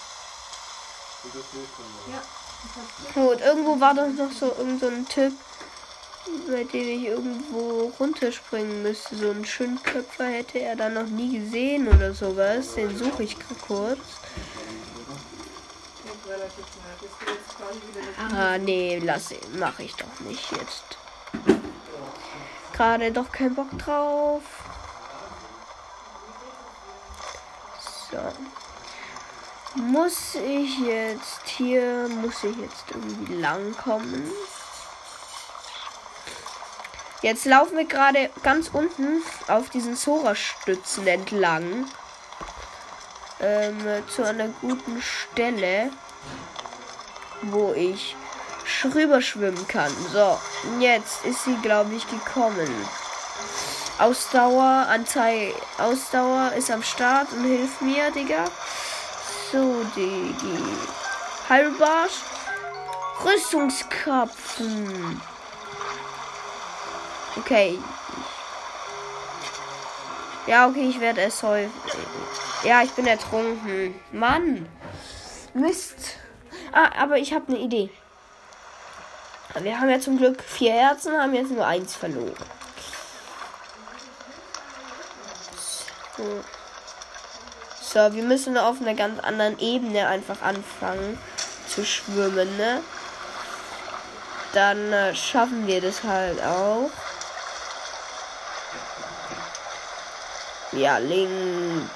Gut, 3.13 3.41
irgendwo 3.41 3.79
war 3.79 3.94
doch 3.94 4.08
noch 4.10 4.32
so 4.32 4.48
irgendein 4.48 4.79
so 4.79 4.88
ein 4.88 5.08
Typ, 5.08 5.34
bei 6.50 6.63
dem 6.65 6.88
ich 6.88 7.05
irgendwo 7.05 7.94
runterspringen 8.00 8.84
müsste. 8.84 9.15
So 9.15 9.32
ein 9.32 9.46
Schönköpfer 9.46 10.25
hätte 10.25 10.60
er 10.60 10.75
dann 10.75 10.96
noch 10.96 11.08
nie 11.08 11.39
gesehen 11.39 11.88
oder 11.88 12.13
sowas. 12.13 12.75
Den 12.75 12.98
suche 12.98 13.24
ich 13.24 13.38
kurz. 13.67 14.00
Ah, 18.36 18.58
nee, 18.58 19.00
lass 19.03 19.29
mache 19.58 19.84
ich 19.84 19.96
doch 19.96 20.20
nicht 20.22 20.51
jetzt. 20.51 20.98
Gerade 22.74 23.12
doch 23.12 23.32
kein 23.32 23.55
Bock 23.55 23.77
drauf. 23.77 24.44
So. 28.12 28.17
Muss 29.75 30.36
ich 30.36 30.79
jetzt 30.79 31.48
hier, 31.48 32.08
muss 32.22 32.44
ich 32.44 32.58
jetzt 32.58 32.86
irgendwie 32.89 33.36
lang 33.36 33.75
kommen? 33.77 34.32
Jetzt 37.22 37.46
laufen 37.46 37.77
wir 37.77 37.86
gerade 37.86 38.29
ganz 38.44 38.70
unten 38.72 39.22
auf 39.48 39.70
diesen 39.70 39.96
Sora-Stützen 39.96 41.08
entlang. 41.08 41.86
Ähm, 43.41 43.77
zu 44.08 44.24
einer 44.24 44.48
guten 44.62 45.01
Stelle 45.01 45.91
wo 47.51 47.74
ich 47.74 48.15
rüber 48.94 49.22
schwimmen 49.22 49.67
kann. 49.67 49.91
So, 50.12 50.38
jetzt 50.79 51.25
ist 51.25 51.44
sie, 51.44 51.55
glaube 51.62 51.94
ich, 51.96 52.08
gekommen. 52.10 52.70
Ausdauer, 53.98 54.88
Anzeige, 54.89 55.53
Ausdauer 55.77 56.51
ist 56.58 56.70
am 56.70 56.84
Start 56.84 57.32
und 57.32 57.46
hilft 57.46 57.82
mir, 57.82 58.12
Digga. 58.12 58.46
So, 59.52 59.84
Digi. 59.96 60.58
Halbbarsch. 61.50 62.22
Rüstungskapfen. 63.24 65.22
Okay. 67.38 67.80
Ja, 70.48 70.68
okay, 70.68 70.90
ich 70.90 71.00
werde 71.00 71.22
es 71.22 71.42
häufig. 71.44 71.72
Ja, 72.64 72.82
ich 72.84 72.92
bin 72.92 73.08
ertrunken. 73.08 74.00
Mann. 74.12 74.68
Mist. 75.54 76.18
Ah, 76.72 76.92
aber 76.98 77.18
ich 77.18 77.34
habe 77.34 77.48
eine 77.48 77.60
Idee. 77.60 77.90
Wir 79.60 79.80
haben 79.80 79.90
ja 79.90 80.00
zum 80.00 80.18
Glück 80.18 80.44
vier 80.44 80.74
Herzen, 80.74 81.18
haben 81.18 81.34
jetzt 81.34 81.52
nur 81.52 81.66
eins 81.66 81.96
verloren. 81.96 82.36
So. 86.18 86.44
So, 87.96 88.14
wir 88.14 88.24
müssen 88.24 88.58
auf 88.58 88.82
einer 88.82 88.94
ganz 88.94 89.22
anderen 89.22 89.58
Ebene 89.58 90.06
einfach 90.08 90.42
anfangen 90.42 91.18
zu 91.66 91.86
schwimmen, 91.86 92.58
ne? 92.58 92.82
Dann 94.54 94.92
äh, 94.92 95.16
schaffen 95.16 95.66
wir 95.66 95.80
das 95.80 96.04
halt 96.04 96.44
auch. 96.44 96.90
Ja, 100.74 100.98
Link. 100.98 101.90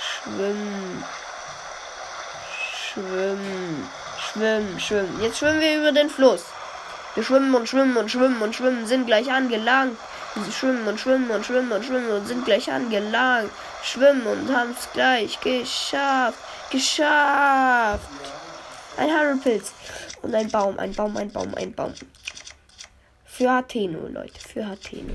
Schwimmen. 0.00 1.04
Schwimmen. 2.92 3.88
Schwimmen, 4.18 4.80
schwimmen. 4.80 5.22
Jetzt 5.22 5.38
schwimmen 5.38 5.60
wir 5.60 5.76
über 5.76 5.92
den 5.92 6.10
Fluss. 6.10 6.46
Wir 7.14 7.22
schwimmen 7.22 7.54
und 7.54 7.68
schwimmen 7.68 7.96
und 7.96 8.10
schwimmen 8.10 8.42
und 8.42 8.56
schwimmen, 8.56 8.84
sind 8.84 9.06
gleich 9.06 9.30
angelangt. 9.30 9.96
Wir 10.34 10.52
schwimmen 10.52 10.86
und 10.86 11.00
schwimmen 11.00 11.30
und 11.30 11.44
schwimmen 11.44 11.72
und 11.72 11.84
schwimmen 11.84 12.10
und 12.10 12.26
sind 12.26 12.44
gleich 12.44 12.70
angelangt. 12.70 13.50
Schwimmen 13.82 14.26
und 14.26 14.54
haben 14.54 14.76
es 14.78 14.90
gleich 14.92 15.40
geschafft. 15.40 16.38
Geschafft. 16.70 18.08
Ein 18.96 19.10
Harrelpilz. 19.10 19.72
Und 20.22 20.34
ein 20.34 20.48
Baum, 20.50 20.78
ein 20.78 20.94
Baum, 20.94 21.16
ein 21.16 21.32
Baum, 21.32 21.54
ein 21.56 21.74
Baum. 21.74 21.94
Für 23.24 23.50
Hateno, 23.50 24.06
Leute. 24.06 24.38
Für 24.40 24.66
Hateno. 24.66 25.14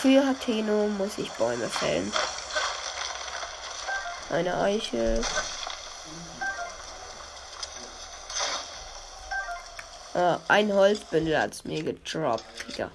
Für 0.00 0.26
Hateno 0.26 0.88
muss 0.88 1.18
ich 1.18 1.30
Bäume 1.32 1.68
fällen. 1.68 2.10
Eine 4.30 4.56
Eiche. 4.56 5.20
Äh, 10.14 10.36
ein 10.48 10.72
Holzbündel 10.72 11.34
es 11.50 11.64
mir 11.64 11.82
gedroppt. 11.82 12.44
Ja. 12.76 12.90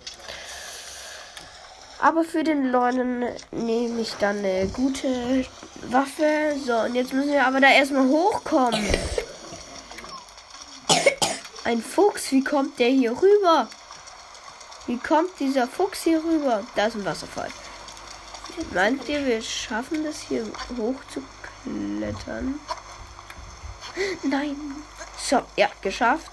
Aber 1.99 2.23
für 2.23 2.43
den 2.43 2.71
Leuten 2.71 3.25
nehme 3.51 4.01
ich 4.01 4.13
dann 4.15 4.39
eine 4.39 4.67
gute 4.67 5.45
Waffe. 5.89 6.55
So, 6.65 6.75
und 6.79 6.95
jetzt 6.95 7.13
müssen 7.13 7.31
wir 7.31 7.45
aber 7.45 7.61
da 7.61 7.69
erstmal 7.69 8.07
hochkommen. 8.07 8.85
Ein 11.63 11.81
Fuchs, 11.81 12.31
wie 12.31 12.43
kommt 12.43 12.77
der 12.79 12.89
hier 12.89 13.11
rüber? 13.11 13.67
Wie 14.85 14.97
kommt 14.97 15.39
dieser 15.39 15.67
Fuchs 15.67 16.03
hier 16.03 16.23
rüber? 16.23 16.63
Da 16.75 16.87
ist 16.87 16.95
ein 16.95 17.05
Wasserfall. 17.05 17.49
Meint 18.71 19.09
ihr, 19.09 19.25
wir 19.25 19.41
schaffen 19.41 20.03
das 20.03 20.21
hier 20.21 20.45
hoch 20.77 20.95
zu 21.11 21.23
klettern? 21.63 22.59
Nein. 24.23 24.55
So, 25.17 25.41
ja, 25.55 25.69
geschafft. 25.81 26.31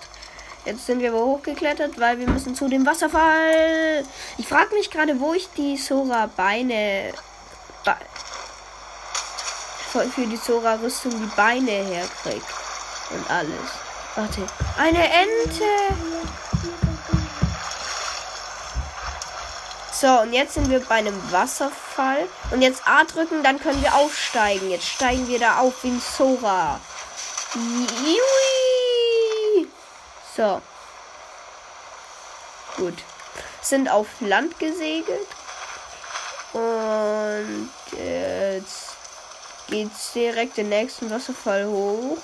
Jetzt 0.65 0.87
sind 0.87 1.01
wir 1.01 1.13
hochgeklettert, 1.13 1.99
weil 1.99 2.19
wir 2.19 2.29
müssen 2.29 2.55
zu 2.55 2.69
dem 2.69 2.87
Wasserfall. 2.87 4.05
Ich 4.39 4.47
frage 4.47 4.75
mich 4.75 4.91
gerade, 4.91 5.19
wo 5.19 5.35
ich 5.35 5.49
die 5.57 5.77
Sora 5.77 6.31
Beine 6.37 7.13
Be 7.85 7.97
für 9.93 10.27
die 10.27 10.37
Sora 10.37 10.75
Rüstung 10.77 11.11
die 11.11 11.37
Beine 11.37 11.71
herkrieg 11.71 12.43
und 13.11 13.31
alles. 13.31 13.51
Warte, 14.15 14.47
eine 14.79 15.05
Ente. 15.05 15.65
So, 19.93 20.21
und 20.23 20.33
jetzt 20.33 20.55
sind 20.55 20.71
wir 20.71 20.81
bei 20.81 20.97
einem 20.97 21.21
Wasserfall. 21.31 22.27
Und 22.51 22.63
jetzt 22.63 22.83
A 22.87 23.05
drücken, 23.05 23.43
dann 23.43 23.61
können 23.61 23.83
wir 23.83 23.95
aufsteigen. 23.95 24.71
Jetzt 24.71 24.89
steigen 24.89 25.29
wir 25.29 25.39
da 25.39 25.59
auf 25.59 25.85
wie 25.85 25.89
ein 25.89 26.01
Sora. 26.01 26.81
Jui. 27.55 28.82
So. 30.37 30.63
Gut. 32.77 32.99
Sind 33.61 33.89
auf 33.89 34.07
Land 34.21 34.59
gesegelt. 34.59 35.29
Und 36.53 37.71
jetzt 37.93 38.97
geht's 39.69 40.13
direkt 40.13 40.57
den 40.57 40.69
nächsten 40.69 41.11
Wasserfall 41.11 41.67
hoch. 41.67 42.19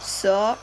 So. 0.00 0.56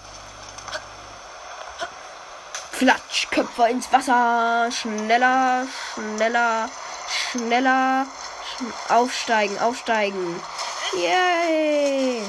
Flatsch, 2.72 3.28
Köpfe 3.32 3.70
ins 3.70 3.92
Wasser. 3.92 4.70
Schneller, 4.72 5.66
schneller, 5.94 6.70
schneller. 7.08 8.06
Sch 8.06 8.92
aufsteigen, 8.92 9.58
aufsteigen. 9.60 10.40
Yay! 10.94 12.22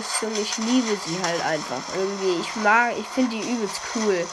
Zora-Rüstung. 0.00 0.32
Ich 0.36 0.56
liebe 0.58 0.96
sie 1.06 1.22
halt 1.22 1.44
einfach. 1.44 1.82
Irgendwie. 1.94 2.40
Ich 2.40 2.56
mag, 2.56 2.96
ich 2.96 3.06
finde 3.08 3.36
die 3.36 3.50
übelst 3.50 3.80
cool. 3.94 4.26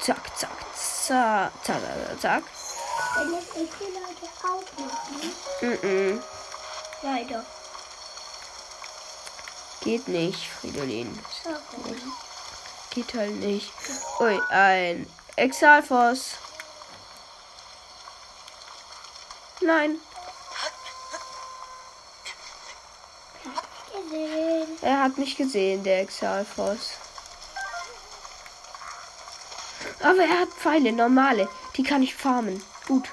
Zack, 0.00 0.38
zack, 0.38 0.50
zack, 0.74 1.52
zack, 1.64 2.20
zack. 2.20 2.42
Die 3.16 3.24
Leute 3.24 4.26
auch 4.44 4.62
nicht, 5.60 5.80
ne? 5.80 6.22
Leider. 7.02 7.44
Geht 9.80 10.08
nicht, 10.08 10.48
Fridolin. 10.48 11.18
Geht 12.90 13.14
halt 13.14 13.36
nicht. 13.36 13.72
Ui, 14.20 14.40
ein 14.50 15.06
Exalfos. 15.36 16.32
Nein. 19.60 20.00
Er 24.80 24.97
hat 25.08 25.16
mich 25.16 25.36
gesehen, 25.36 25.82
der 25.84 26.02
Exalfos. 26.02 26.90
Aber 30.02 30.22
er 30.22 30.40
hat 30.40 30.48
Pfeile, 30.50 30.92
normale. 30.92 31.48
Die 31.76 31.82
kann 31.82 32.02
ich 32.02 32.14
farmen. 32.14 32.62
Gut. 32.86 33.08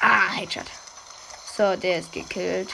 Ah, 0.00 0.30
Headshot. 0.34 0.66
So, 1.56 1.74
der 1.76 1.98
ist 1.98 2.12
gekillt. 2.12 2.68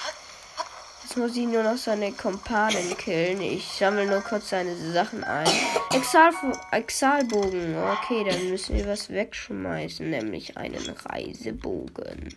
Jetzt 1.02 1.16
muss 1.16 1.36
ich 1.36 1.46
nur 1.46 1.62
noch 1.62 1.78
seine 1.78 2.12
Kompanen 2.12 2.96
killen. 2.98 3.40
Ich 3.40 3.66
sammle 3.78 4.06
nur 4.06 4.20
kurz 4.20 4.50
seine 4.50 4.76
Sachen 4.92 5.24
ein. 5.24 5.48
Exal 5.92 6.32
Exalbogen. 6.72 7.74
Okay, 7.76 8.24
dann 8.28 8.50
müssen 8.50 8.76
wir 8.76 8.86
was 8.86 9.08
wegschmeißen, 9.08 10.08
nämlich 10.08 10.56
einen 10.56 10.88
Reisebogen. 11.08 12.36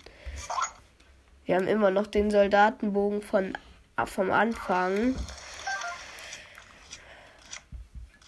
Wir 1.45 1.55
haben 1.55 1.67
immer 1.67 1.91
noch 1.91 2.07
den 2.07 2.31
Soldatenbogen 2.31 3.21
von, 3.21 3.57
vom 4.05 4.31
Anfang. 4.31 5.15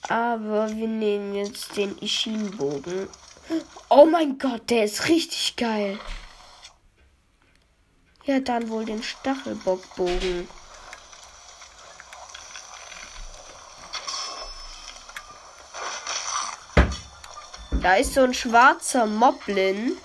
Aber 0.10 0.69
wir 0.69 0.88
nehmen 0.88 1.34
jetzt 1.34 1.78
den 1.78 1.97
Ishin-Bogen. 1.97 3.08
Oh 3.89 4.06
mein 4.06 4.38
Gott, 4.38 4.69
der 4.69 4.86
ist 4.86 5.08
richtig 5.08 5.56
geil. 5.56 5.97
Ja, 8.25 8.39
dann 8.39 8.69
wohl 8.69 8.86
den 8.86 9.01
Stachelbockbogen. 9.01 10.47
Da 17.82 17.95
ist 17.97 18.15
so 18.15 18.21
ein 18.21 18.34
schwarzer 18.34 19.06
Moblin. 19.06 19.95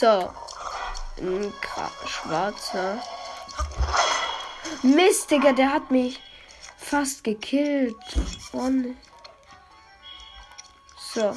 So. 0.00 0.32
Ein 1.18 1.52
schwarzer. 2.06 3.02
Mist, 4.82 5.30
Digga, 5.30 5.52
der 5.52 5.70
hat 5.70 5.90
mich 5.90 6.18
fast 6.78 7.22
gekillt. 7.22 7.94
Oh, 8.52 8.70
ne. 8.70 8.96
So. 11.12 11.36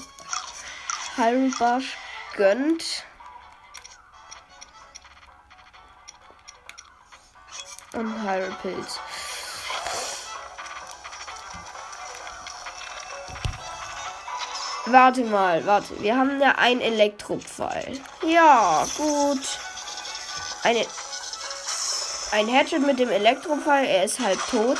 Halbasch 1.17 1.97
gönnt. 2.37 3.03
Und 7.91 8.23
Heilpilz. 8.23 8.97
Warte 14.85 15.23
mal, 15.23 15.65
warte. 15.65 16.01
Wir 16.01 16.17
haben 16.17 16.41
ja 16.41 16.55
einen 16.57 16.81
Elektropfeil. 16.81 17.99
Ja, 18.27 18.85
gut. 18.97 19.59
Eine, 20.63 20.85
ein 22.31 22.47
Hatchet 22.47 22.85
mit 22.85 22.99
dem 22.99 23.09
Elektropfeil. 23.09 23.85
Er 23.85 24.03
ist 24.03 24.19
halb 24.19 24.39
tot. 24.49 24.77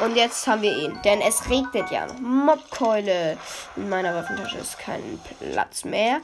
Und 0.00 0.16
jetzt 0.16 0.46
haben 0.46 0.62
wir 0.62 0.74
ihn. 0.74 0.98
Denn 1.04 1.20
es 1.20 1.50
regnet 1.50 1.90
ja 1.90 2.06
noch. 2.06 2.18
Mobkeule. 2.18 3.36
In 3.76 3.90
meiner 3.90 4.14
Waffentasche 4.14 4.58
ist 4.58 4.78
kein 4.78 5.20
Platz 5.52 5.84
mehr. 5.84 6.20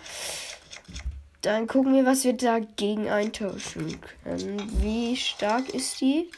Dann 1.42 1.66
gucken 1.66 1.94
wir, 1.94 2.06
was 2.06 2.24
wir 2.24 2.32
dagegen 2.32 3.11
eintauschen 3.11 4.00
können. 4.24 4.82
Wie 4.82 5.14
stark 5.16 5.68
ist 5.68 6.00
die? 6.00 6.30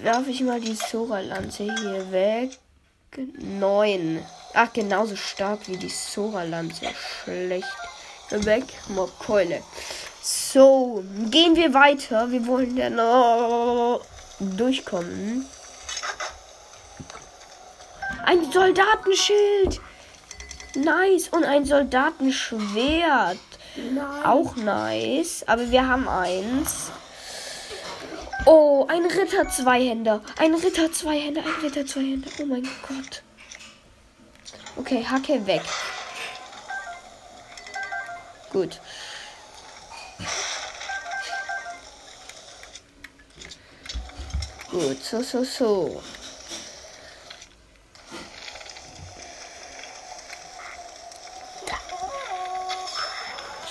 Werfe 0.00 0.30
ich 0.30 0.40
mal 0.40 0.60
die 0.60 0.74
Sora-Lanze 0.74 1.64
hier 1.64 2.10
weg. 2.10 2.58
Neun. 3.38 4.24
Ach, 4.54 4.72
genauso 4.72 5.16
stark 5.16 5.66
wie 5.66 5.76
die 5.76 5.88
Sora-Lanze. 5.88 6.86
Schlecht. 7.24 7.66
Weg. 8.30 8.64
Mobkeule. 8.88 9.62
So, 10.22 11.04
gehen 11.30 11.54
wir 11.54 11.74
weiter. 11.74 12.30
Wir 12.30 12.46
wollen 12.46 12.76
ja 12.76 12.90
noch 12.90 14.00
durchkommen. 14.40 15.46
Ein 18.24 18.50
Soldatenschild. 18.50 19.80
Nice. 20.76 21.28
Und 21.28 21.44
ein 21.44 21.64
Soldatenschwert. 21.64 23.38
Nice. 23.76 24.24
Auch 24.24 24.56
nice. 24.56 25.44
Aber 25.46 25.70
wir 25.70 25.86
haben 25.86 26.08
eins. 26.08 26.90
Oh, 28.46 28.86
ein 28.88 29.06
Ritter 29.06 29.48
Zweihänder. 29.48 30.20
Ein 30.36 30.54
Ritter 30.54 30.92
Zweihänder. 30.92 31.42
Ein 31.42 31.64
Ritter 31.64 31.86
Zweihänder. 31.86 32.28
Oh 32.40 32.44
mein 32.44 32.68
Gott. 32.86 33.22
Okay, 34.76 35.04
Hacke 35.04 35.46
weg. 35.46 35.62
Gut. 38.52 38.80
Gut, 44.70 45.02
so, 45.02 45.22
so, 45.22 45.44
so. 45.44 46.02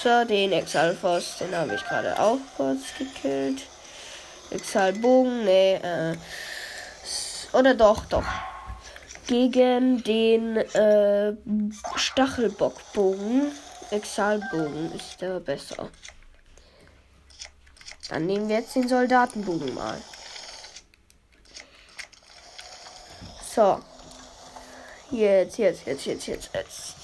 So, 0.02 0.26
den 0.26 0.52
Exalfos, 0.52 1.38
den 1.38 1.56
habe 1.56 1.76
ich 1.76 1.84
gerade 1.86 2.20
auch 2.20 2.40
kurz 2.58 2.82
gekillt. 2.98 3.62
Exalbogen, 4.54 5.46
nee, 5.46 5.76
äh. 5.76 6.16
Oder 7.54 7.76
doch, 7.76 8.06
doch. 8.06 8.26
Gegen 9.28 10.04
den 10.04 10.58
äh, 10.58 11.34
Stachelbockbogen. 11.96 13.52
Exalbogen 13.92 14.92
ist 14.94 15.22
der 15.22 15.40
besser. 15.40 15.90
Dann 18.10 18.26
nehmen 18.26 18.50
wir 18.50 18.58
jetzt 18.58 18.76
den 18.76 18.88
Soldatenbogen 18.88 19.74
mal. 19.76 20.02
So. 23.56 23.80
Jetzt, 25.12 25.60
jetzt, 25.60 25.86
jetzt, 25.86 26.06
jetzt, 26.06 26.28
jetzt, 26.28 26.50
jetzt. 26.54 26.96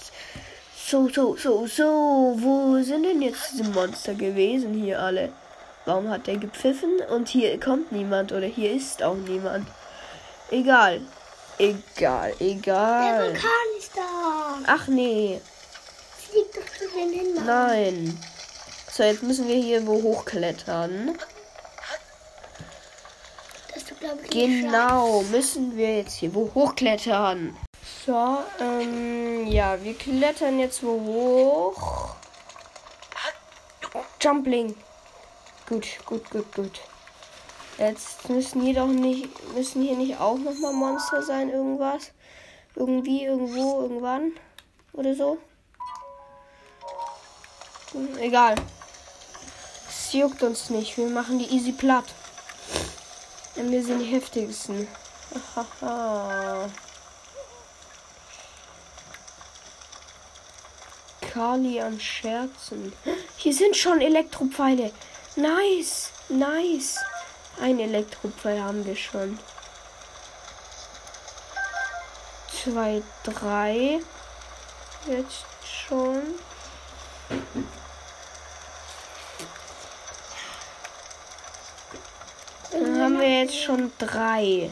So, 0.88 1.08
so, 1.10 1.36
so, 1.36 1.68
so. 1.68 2.36
Wo 2.38 2.82
sind 2.82 3.04
denn 3.04 3.22
jetzt 3.22 3.52
diese 3.54 3.66
Monster 3.66 4.16
gewesen 4.16 4.74
hier 4.74 5.00
alle? 5.00 5.32
Warum 5.89 6.12
hat 6.12 6.28
der 6.28 6.38
gepfiffen 6.38 6.99
und 7.10 7.30
hier 7.30 7.60
kommt 7.60 7.91
niemand 7.91 8.32
oder 8.32 8.45
hier 8.45 8.71
ist 8.71 9.02
auch 9.02 9.15
niemand? 9.15 9.67
Egal. 10.52 11.02
Egal, 11.58 12.32
egal. 12.39 13.17
Der 13.17 13.25
Vulkan 13.25 13.52
ist 13.75 13.97
da. 13.97 14.60
Ach 14.67 14.88
nee. 14.88 15.41
Flieg 16.15 16.45
doch 16.54 16.78
zu 16.78 16.88
den 16.95 17.12
hin. 17.12 17.43
Nein. 17.43 18.19
So, 18.91 19.02
jetzt 19.02 19.23
müssen 19.23 19.47
wir 19.47 19.56
hier 19.56 19.88
wo 19.88 19.99
hochklettern. 20.04 21.17
Genau, 24.30 25.23
müssen 25.32 25.75
wir 25.75 25.97
jetzt 25.97 26.17
hier 26.17 26.36
wo 26.36 26.52
hochklettern. 26.54 27.58
So, 28.06 28.38
ähm, 28.60 29.47
ja, 29.47 29.84
wir 29.84 29.95
klettern 29.95 30.60
jetzt 30.60 30.84
wo 30.84 31.02
hoch. 31.02 32.10
Jumpling. 34.21 34.75
Gut, 35.69 35.86
gut, 36.03 36.27
gut, 36.32 36.55
gut. 36.55 36.82
Jetzt 37.77 38.27
müssen 38.27 38.63
hier 38.63 38.73
doch 38.73 38.88
nicht, 38.88 39.29
müssen 39.53 39.84
hier 39.84 39.95
nicht 39.95 40.19
auch 40.19 40.38
noch 40.39 40.55
mal 40.55 40.73
Monster 40.73 41.21
sein, 41.21 41.51
irgendwas. 41.51 42.10
Irgendwie, 42.75 43.25
irgendwo, 43.25 43.84
irgendwann. 43.84 44.32
Oder 44.93 45.13
so. 45.13 45.38
Hm, 47.91 48.17
egal. 48.17 48.55
Es 49.88 50.12
juckt 50.12 50.41
uns 50.41 50.71
nicht. 50.71 50.97
Wir 50.97 51.05
machen 51.05 51.38
die 51.38 51.55
easy 51.55 51.71
platt. 51.71 52.15
Denn 53.55 53.71
wir 53.71 53.84
sind 53.84 53.99
die 53.99 54.05
heftigsten. 54.05 54.88
Kali 61.21 61.79
an 61.79 61.99
Scherzen. 61.99 62.91
Hier 63.38 63.53
sind 63.53 63.77
schon 63.77 64.01
Elektropfeile. 64.01 64.91
Nice, 65.39 66.12
nice. 66.28 66.97
Ein 67.62 67.80
Elektropfeil 67.80 68.62
haben 68.62 68.86
wir 68.86 68.95
schon. 68.95 69.39
Zwei, 72.52 73.02
drei. 73.23 74.02
Jetzt 75.08 75.45
schon. 75.63 76.21
Dann 82.73 83.02
haben 83.02 83.19
wir 83.19 83.39
jetzt 83.39 83.56
schon 83.56 83.93
drei. 83.97 84.69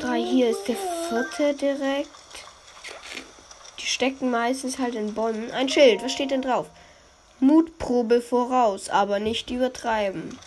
Drei, 0.00 0.22
hier 0.22 0.39
ist 0.50 0.66
der 0.66 0.76
vierte 0.76 1.54
direkt. 1.54 2.08
Die 3.78 3.86
stecken 3.86 4.30
meistens 4.30 4.78
halt 4.78 4.96
in 4.96 5.14
Bäumen. 5.14 5.50
Ein 5.52 5.68
Schild, 5.68 6.02
was 6.02 6.12
steht 6.12 6.32
denn 6.32 6.42
drauf? 6.42 6.66
Mutprobe 7.38 8.20
voraus, 8.20 8.88
aber 8.88 9.20
nicht 9.20 9.50
übertreiben. 9.50 10.38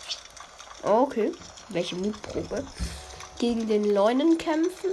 Okay, 0.84 1.32
welche 1.70 1.96
Mutprobe? 1.96 2.68
Gegen 3.40 3.68
den 3.68 3.86
Leunen 3.86 4.38
kämpfen? 4.38 4.92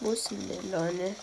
Wo 0.00 0.10
ist 0.10 0.30
denn 0.30 0.48
der 0.48 0.80
Leune? 0.80 1.16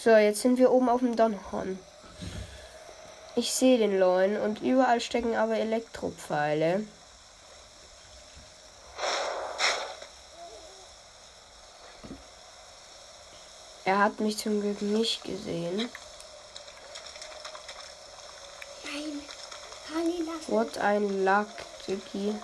So, 0.00 0.10
jetzt 0.10 0.42
sind 0.42 0.58
wir 0.58 0.70
oben 0.70 0.88
auf 0.88 1.00
dem 1.00 1.16
Donnerhorn. 1.16 1.76
Ich 3.34 3.52
sehe 3.52 3.78
den 3.78 3.98
Leuen 3.98 4.40
und 4.40 4.62
überall 4.62 5.00
stecken 5.00 5.36
aber 5.36 5.56
Elektropfeile. 5.56 6.84
Er 13.84 13.98
hat 13.98 14.20
mich 14.20 14.38
zum 14.38 14.60
Glück 14.60 14.82
nicht 14.82 15.24
gesehen. 15.24 15.88
Nein. 18.84 19.22
Kali, 19.88 20.22
lass 20.26 20.48
What 20.48 20.78
ein 20.78 21.24
Luck, 21.24 21.48
Dicky. 21.88 22.34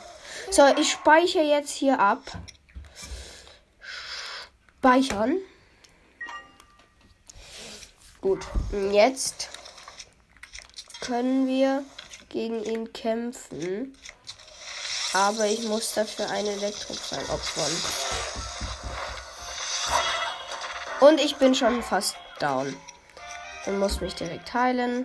So, 0.50 0.66
ich 0.76 0.90
speichere 0.90 1.44
jetzt 1.44 1.70
hier 1.70 2.00
ab. 2.00 2.22
Speichern. 4.78 5.38
Gut, 8.24 8.46
und 8.72 8.94
jetzt 8.94 9.50
können 11.02 11.46
wir 11.46 11.84
gegen 12.30 12.64
ihn 12.64 12.90
kämpfen. 12.90 13.94
Aber 15.12 15.44
ich 15.44 15.64
muss 15.64 15.92
dafür 15.92 16.30
einen 16.30 16.46
Elektropfeil 16.46 17.22
opfern. 17.28 17.70
Und 21.00 21.20
ich 21.20 21.36
bin 21.36 21.54
schon 21.54 21.82
fast 21.82 22.16
down. 22.38 22.74
Ich 23.66 23.72
muss 23.72 24.00
mich 24.00 24.14
direkt 24.14 24.54
heilen. 24.54 25.04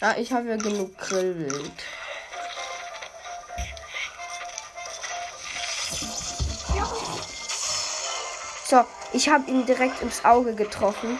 Ah, 0.00 0.14
ich 0.18 0.32
habe 0.32 0.50
ja 0.50 0.56
genug 0.56 0.96
Grillwild. 0.98 1.82
So, 8.64 8.84
ich 9.12 9.28
habe 9.28 9.50
ihn 9.50 9.66
direkt 9.66 10.02
ins 10.02 10.24
Auge 10.24 10.54
getroffen. 10.54 11.18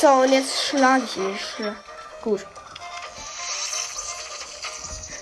So, 0.00 0.08
und 0.08 0.32
jetzt 0.32 0.64
schlage 0.64 1.04
ich 1.04 1.16
ihn. 1.16 1.38
Schla 1.38 1.76
Gut. 2.22 2.46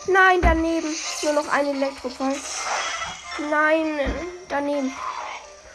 Nein, 0.06 0.40
daneben. 0.42 0.94
Nur 1.22 1.32
noch 1.32 1.48
ein 1.48 1.66
Elektrofall. 1.66 2.36
Nein, 3.50 4.00
daneben. 4.48 4.92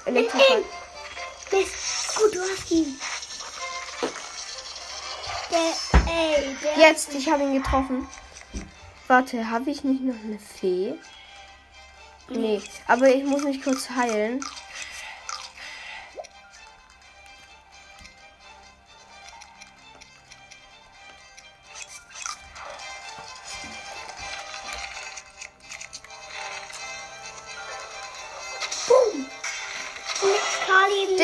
Elektrofall. 0.06 0.64
Mist. 1.52 2.16
Gut, 2.16 2.36
du 2.36 2.42
hast 2.42 2.72
ihn. 2.72 3.00
Der, 5.52 6.14
ey, 6.14 6.58
der. 6.62 6.90
Jetzt, 6.90 7.14
ich 7.14 7.30
habe 7.30 7.44
ihn 7.44 7.62
getroffen. 7.62 8.08
Warte, 9.08 9.50
habe 9.50 9.70
ich 9.70 9.84
nicht 9.84 10.02
noch 10.02 10.16
eine 10.24 10.40
Fee? 10.40 10.96
Nee, 12.28 12.62
aber 12.88 13.10
ich 13.10 13.24
muss 13.24 13.44
mich 13.44 13.64
kurz 13.64 13.90
heilen. 13.90 14.44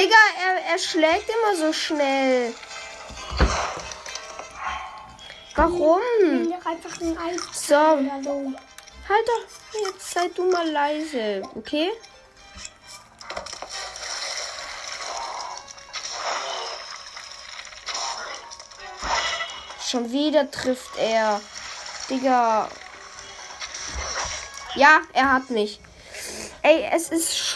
Digga, 0.02 0.16
er, 0.44 0.72
er 0.72 0.80
schlägt 0.80 1.30
immer 1.30 1.56
so 1.56 1.72
schnell. 1.72 2.56
Warum? 5.56 6.02
So, 7.54 7.76
Hallo. 7.76 8.52
halt 9.08 9.28
doch, 9.28 9.86
jetzt 9.86 10.12
sei 10.12 10.28
du 10.30 10.50
mal 10.52 10.68
leise, 10.72 11.44
okay? 11.54 11.92
Schon 19.88 20.12
wieder 20.12 20.50
trifft 20.50 20.98
er. 20.98 21.40
Digga. 22.10 22.68
Ja, 24.74 25.02
er 25.14 25.34
hat 25.34 25.52
mich. 25.52 25.80
Ey, 26.64 26.90
es 26.92 27.10
ist 27.10 27.56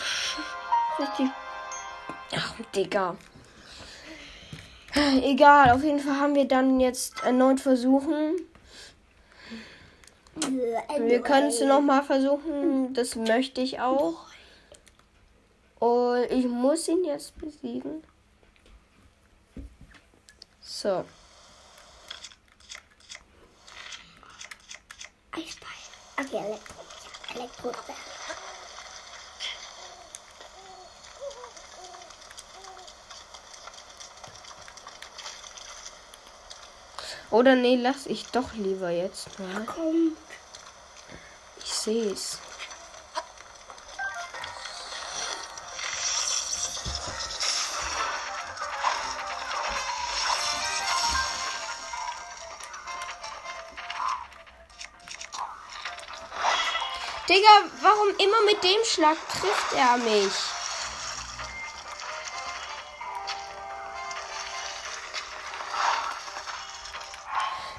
richtig. 1.00 1.32
Digga. 2.76 3.18
Egal, 5.22 5.72
auf 5.72 5.84
jeden 5.84 6.00
Fall 6.00 6.20
haben 6.20 6.36
wir 6.36 6.48
dann 6.48 6.80
jetzt 6.80 7.22
erneut 7.24 7.60
versuchen. 7.60 8.36
Wir 10.36 11.22
können 11.22 11.48
es 11.48 11.60
nochmal 11.62 12.04
versuchen. 12.04 12.94
Das 12.94 13.16
möchte 13.16 13.62
ich 13.62 13.80
auch. 13.80 14.26
Und 15.80 16.32
ich 16.32 16.46
muss 16.46 16.88
ihn 16.88 17.04
jetzt 17.04 17.38
besiegen. 17.38 18.04
So. 20.62 21.06
Eisball. 25.32 25.70
Okay, 26.18 26.38
Elektro. 26.38 27.70
Elektro. 27.70 27.72
Oder 37.36 37.58
nee, 37.58 37.76
lass 37.76 38.06
ich 38.06 38.28
doch 38.28 38.54
lieber 38.54 38.92
jetzt 38.92 39.38
mal. 39.40 39.66
Komm. 39.66 40.16
Ich 41.58 41.74
sehe 41.74 42.14
es. 42.14 42.38
Digga, 57.28 57.50
warum 57.82 58.08
immer 58.18 58.44
mit 58.46 58.64
dem 58.64 58.86
Schlag 58.86 59.18
trifft 59.28 59.74
er 59.76 59.98
mich? 59.98 60.32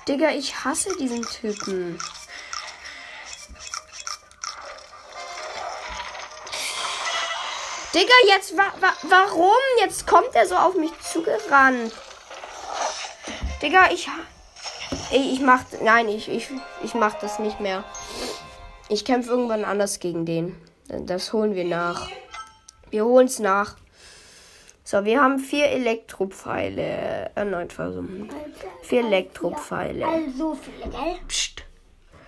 Digga, 0.09 0.31
ich 0.31 0.65
hasse 0.65 0.97
diesen 0.99 1.23
Typen. 1.23 1.99
Digga, 7.93 8.15
jetzt 8.29 8.57
wa 8.57 8.73
wa 8.81 8.93
warum? 9.03 9.53
Jetzt 9.81 10.07
kommt 10.07 10.35
er 10.35 10.47
so 10.47 10.55
auf 10.55 10.75
mich 10.75 10.93
zugerannt. 11.01 11.93
Digga, 13.63 13.91
ich 13.91 14.09
Ey, 15.11 15.33
ich 15.33 15.41
mach 15.41 15.63
nein, 15.83 16.09
ich 16.09 16.29
ich 16.29 16.49
ich 16.83 16.95
mach 16.95 17.15
das 17.15 17.39
nicht 17.39 17.61
mehr. 17.61 17.85
Ich 18.89 19.05
kämpfe 19.05 19.31
irgendwann 19.31 19.65
anders 19.65 19.99
gegen 19.99 20.27
den. 20.27 20.57
Das 20.89 21.33
holen 21.33 21.55
wir 21.55 21.65
nach. 21.65 22.09
Wir 22.91 23.05
holen 23.05 23.27
es 23.27 23.39
nach. 23.39 23.77
So, 24.89 25.05
wir 25.05 25.21
haben 25.21 25.41
vier 25.41 25.67
Elektropfeile 25.67 27.33
erneut 27.35 27.73
versuchen. 27.73 28.31
Vier 28.83 29.01
Elektropfeile. 29.01 30.07
Also 30.07 30.55
viele, 30.55 30.89
gell? 30.89 31.19
Psst. 31.27 31.65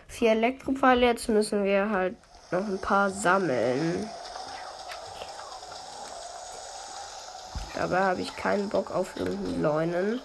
Vier 0.09 0.33
Elektropfeile, 0.33 1.07
jetzt 1.07 1.29
müssen 1.29 1.63
wir 1.63 1.89
halt 1.89 2.17
noch 2.51 2.67
ein 2.67 2.81
paar 2.81 3.11
sammeln. 3.11 4.11
Dabei 7.77 8.01
habe 8.01 8.23
ich 8.23 8.35
keinen 8.35 8.69
Bock 8.71 8.91
auf 8.91 9.17
irgendeinen 9.17 9.63
Leunen. 9.63 10.21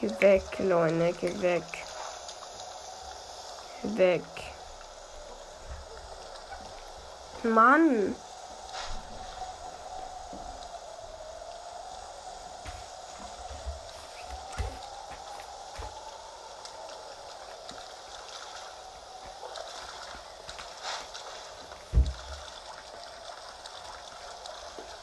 Geh 0.00 0.06
weg, 0.28 0.58
Leune, 0.58 1.12
geh 1.14 1.40
weg. 1.40 1.62
Weg. 3.82 4.22
Mann. 7.42 8.14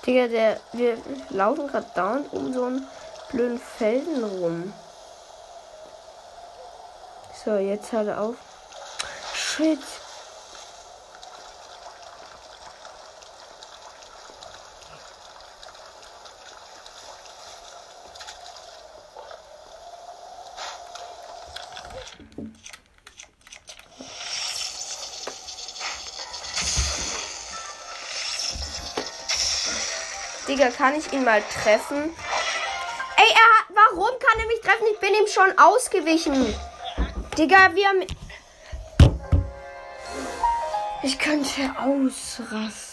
Digga, 0.06 0.28
der, 0.28 0.60
wir 0.74 0.98
laufen 1.30 1.68
gerade 1.68 1.88
dauernd 1.96 2.32
um 2.32 2.54
so 2.54 2.66
einen 2.66 2.88
blöden 3.32 3.60
Felden 3.60 4.24
rum. 4.24 4.74
So, 7.46 7.58
jetzt 7.58 7.94
halt 7.94 8.10
auf. 8.10 8.38
Shit. 9.36 9.78
Digga, 30.48 30.70
kann 30.72 30.96
ich 30.96 31.14
ihn 31.14 31.24
mal 31.24 31.44
treffen? 31.44 32.16
Ey, 33.18 33.24
er 33.24 33.36
hat, 33.36 33.66
warum 33.70 34.10
kann 34.20 34.40
er 34.40 34.48
mich 34.48 34.62
treffen? 34.62 34.88
Ich 34.92 35.00
bin 35.00 35.14
ihm 35.14 35.28
schon 35.28 35.56
ausgewichen. 35.60 36.56
Digga, 37.38 37.76
wir 37.76 37.88
haben. 37.90 38.06
Ich 41.04 41.20
könnte 41.20 41.76
ausrasten. 41.78 42.90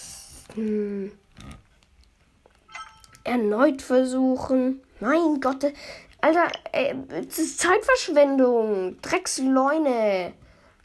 Erneut 3.22 3.82
versuchen. 3.82 4.82
Mein 4.98 5.40
Gott. 5.40 5.72
Alter, 6.20 6.50
ey, 6.72 6.96
das 7.08 7.38
ist 7.38 7.60
Zeitverschwendung. 7.60 9.00
Drecksleune. 9.00 10.32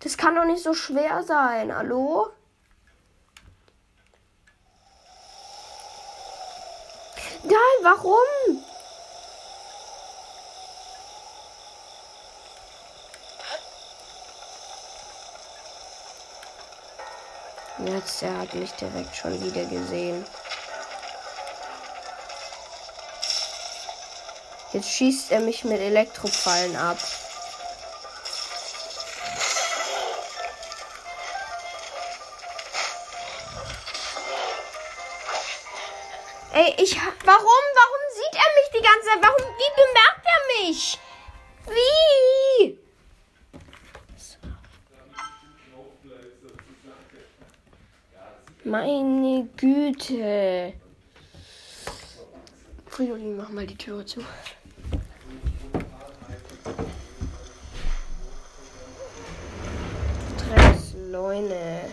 Das 0.01 0.17
kann 0.17 0.35
doch 0.35 0.45
nicht 0.45 0.61
so 0.61 0.75
schwer 0.75 1.23
sein. 1.23 1.75
Hallo? 1.75 2.27
Nein, 7.43 7.79
warum? 7.81 8.63
Jetzt, 17.79 18.23
er 18.23 18.35
hat 18.39 18.53
mich 18.55 18.71
direkt 18.71 19.15
schon 19.15 19.39
wieder 19.39 19.63
gesehen. 19.65 20.25
Jetzt 24.73 24.89
schießt 24.89 25.31
er 25.31 25.41
mich 25.41 25.63
mit 25.63 25.79
Elektropfeilen 25.79 26.75
ab. 26.75 26.97
Ey, 36.53 36.73
ich. 36.77 36.95
Warum? 36.95 37.45
Warum 37.45 38.03
sieht 38.15 38.33
er 38.33 38.49
mich 38.55 38.69
die 38.73 38.81
ganze 38.81 39.07
Zeit? 39.07 39.21
Warum? 39.21 39.53
Wie 39.55 39.71
bemerkt 39.75 40.25
er 40.25 40.63
mich? 40.65 40.99
Wie? 41.67 42.86
Meine 48.67 49.47
Güte. 49.55 50.73
Fridolin, 52.85 53.37
mach 53.37 53.47
mal 53.47 53.65
die 53.65 53.77
Tür 53.77 54.05
zu. 54.05 54.19
Drecksleune. 60.37 61.91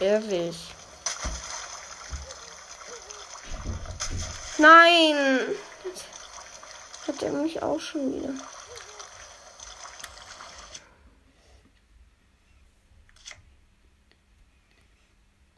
Irrwig. 0.00 0.56
Nein! 4.56 5.16
Hat 7.06 7.22
er 7.22 7.30
mich 7.30 7.62
auch 7.62 7.78
schon 7.78 8.12
wieder. 8.14 8.34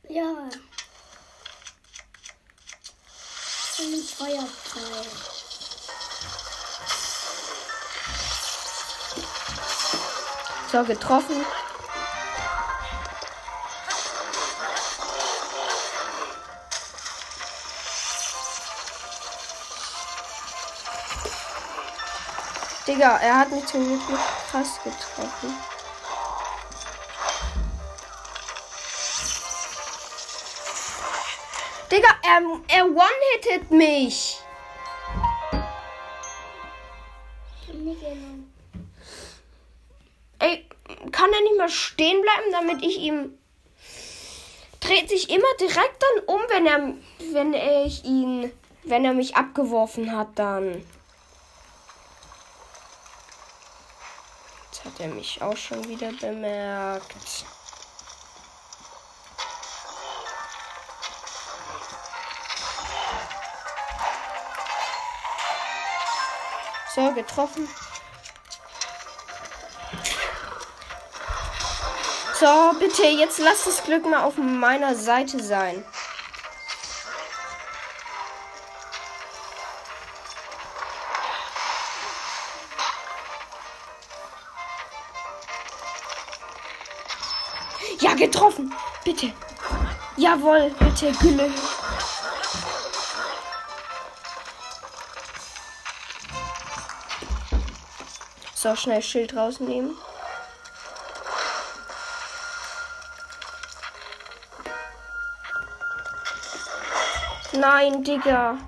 Ja. 0.08 0.48
Ein 3.80 4.02
Feuerteil. 4.02 5.06
So, 10.70 10.84
getroffen. 10.84 11.46
Digga, 22.98 23.16
er 23.18 23.38
hat 23.38 23.52
mich 23.52 23.64
zum 23.64 23.86
Glück 23.86 24.10
nicht 24.10 24.22
krass 24.50 24.80
getroffen. 24.82 25.56
Digga, 31.92 32.08
er, 32.24 32.42
er 32.76 32.84
one-hittet 32.86 33.70
mich. 33.70 34.40
Ey, 40.40 40.66
kann 41.12 41.32
er 41.32 41.40
nicht 41.42 41.56
mal 41.56 41.68
stehen 41.68 42.20
bleiben, 42.20 42.50
damit 42.50 42.82
ich 42.84 42.98
ihm. 42.98 43.38
Dreht 44.80 45.08
sich 45.08 45.30
immer 45.30 45.46
direkt 45.60 46.02
dann 46.02 46.24
um, 46.34 46.40
wenn 46.48 46.66
er. 46.66 46.94
Wenn 47.32 47.54
ich 47.86 48.04
ihn. 48.04 48.50
Wenn 48.82 49.04
er 49.04 49.12
mich 49.12 49.36
abgeworfen 49.36 50.16
hat, 50.16 50.30
dann. 50.34 50.84
Hat 54.98 55.14
mich 55.14 55.40
auch 55.42 55.56
schon 55.56 55.86
wieder 55.88 56.12
bemerkt. 56.12 57.44
So, 66.94 67.12
getroffen. 67.12 67.68
So, 72.40 72.72
bitte, 72.78 73.04
jetzt 73.04 73.38
lass 73.38 73.64
das 73.64 73.84
Glück 73.84 74.04
mal 74.04 74.24
auf 74.24 74.36
meiner 74.36 74.94
Seite 74.94 75.42
sein. 75.42 75.84
Jawohl, 90.38 90.70
bitte, 90.78 91.10
Gülle. 91.20 91.50
So, 98.54 98.76
schnell 98.76 99.02
Schild 99.02 99.34
rausnehmen. 99.34 99.96
Nein, 107.52 108.04
Digga. 108.04 108.58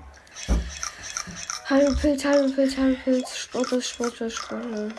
Hallo 1.69 1.95
Pilz, 1.95 2.25
hallo 2.25 2.51
Pilz, 2.53 2.75
hallo 2.77 2.97
Pilz. 3.01 3.37
Sportlos, 3.37 3.87
sportlos, 3.87 4.33
sportlos. 4.33 4.91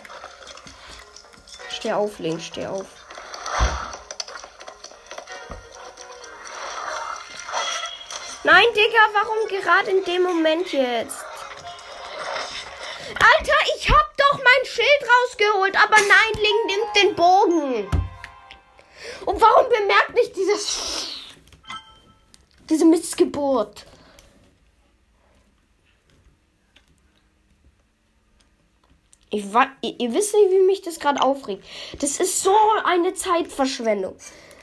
Steh 1.69 1.93
auf, 1.93 2.19
Link, 2.19 2.41
steh 2.41 2.67
auf. 2.67 3.02
Nein, 8.45 8.65
Digga, 8.75 8.99
warum 9.13 9.49
gerade 9.49 9.91
in 9.91 10.05
dem 10.05 10.23
Moment 10.23 10.73
jetzt? 10.73 11.25
Alter, 13.15 13.59
ich 13.77 13.89
hab 13.89 14.17
doch 14.17 14.39
mein 14.39 14.67
Schild 14.67 15.03
rausgeholt, 15.03 15.77
aber 15.77 15.97
nein, 15.97 16.33
Link 16.35 16.67
nimmt 16.67 16.97
den 17.03 17.15
Bogen. 17.15 17.91
Und 19.27 19.41
warum 19.41 19.69
bemerkt 19.69 20.15
nicht 20.15 20.35
dieses 20.37 21.13
diese 22.69 22.85
Missgeburt? 22.85 23.87
Ich 29.31 29.45
ihr, 29.83 30.01
ihr 30.01 30.15
wisst 30.15 30.35
nicht, 30.35 30.51
wie 30.51 30.61
mich 30.61 30.83
das 30.83 31.01
gerade 31.01 31.23
aufregt. 31.23 31.65
Das 32.01 32.21
ist 32.21 32.43
so 32.43 32.55
eine 32.85 33.15
Zeitverschwendung. 33.15 34.17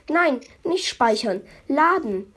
Nein, 0.09 0.41
nicht 0.63 0.87
speichern. 0.87 1.47
Laden. 1.67 2.33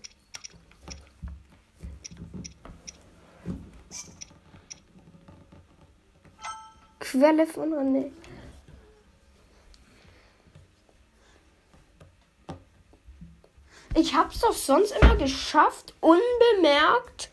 Quelle 7.12 7.46
von 7.46 7.74
René. 7.74 8.10
Ich 13.94 14.14
hab's 14.14 14.40
doch 14.40 14.54
sonst 14.54 14.92
immer 14.92 15.16
geschafft, 15.16 15.92
unbemerkt 16.00 17.28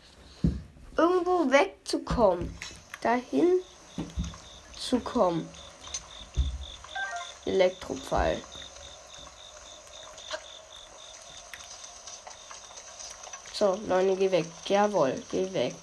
irgendwo 0.98 1.50
wegzukommen. 1.50 2.54
Dahin 3.00 3.60
zu 4.78 5.00
kommen. 5.00 5.48
Elektropfeil. 7.46 8.38
So, 13.54 13.80
Leute, 13.88 14.16
geh 14.16 14.30
weg. 14.30 14.46
Jawohl, 14.66 15.22
geh 15.30 15.50
weg. 15.54 15.74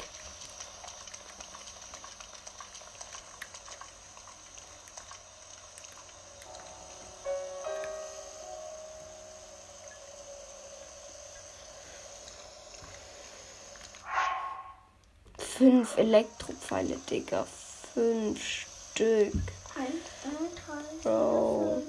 Fünf 15.68 15.98
Elektropfeile, 15.98 16.96
Digga. 17.10 17.46
Fünf 17.94 18.42
Stück. 18.42 19.34
Eins, 19.76 20.06
zwei, 20.22 20.32
drei, 20.56 20.82
Bro. 21.04 21.84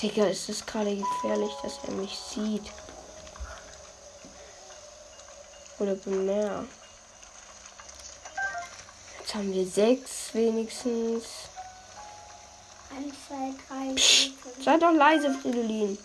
Digga, 0.00 0.24
ist 0.28 0.48
es 0.48 0.64
gerade 0.64 0.96
gefährlich, 0.96 1.50
dass 1.62 1.80
er 1.86 1.92
mich 1.92 2.18
sieht. 2.18 2.64
Oder 5.80 5.96
bemerkt. 5.96 6.66
Jetzt 9.18 9.34
haben 9.34 9.52
wir 9.52 9.66
sechs 9.66 10.32
wenigstens. 10.32 11.24
Eins, 12.96 13.14
zwei, 13.28 13.52
drei, 13.68 13.88
fünf. 13.88 14.64
Sei 14.64 14.78
doch 14.78 14.92
leise, 14.94 15.30
Fridolin. 15.42 15.98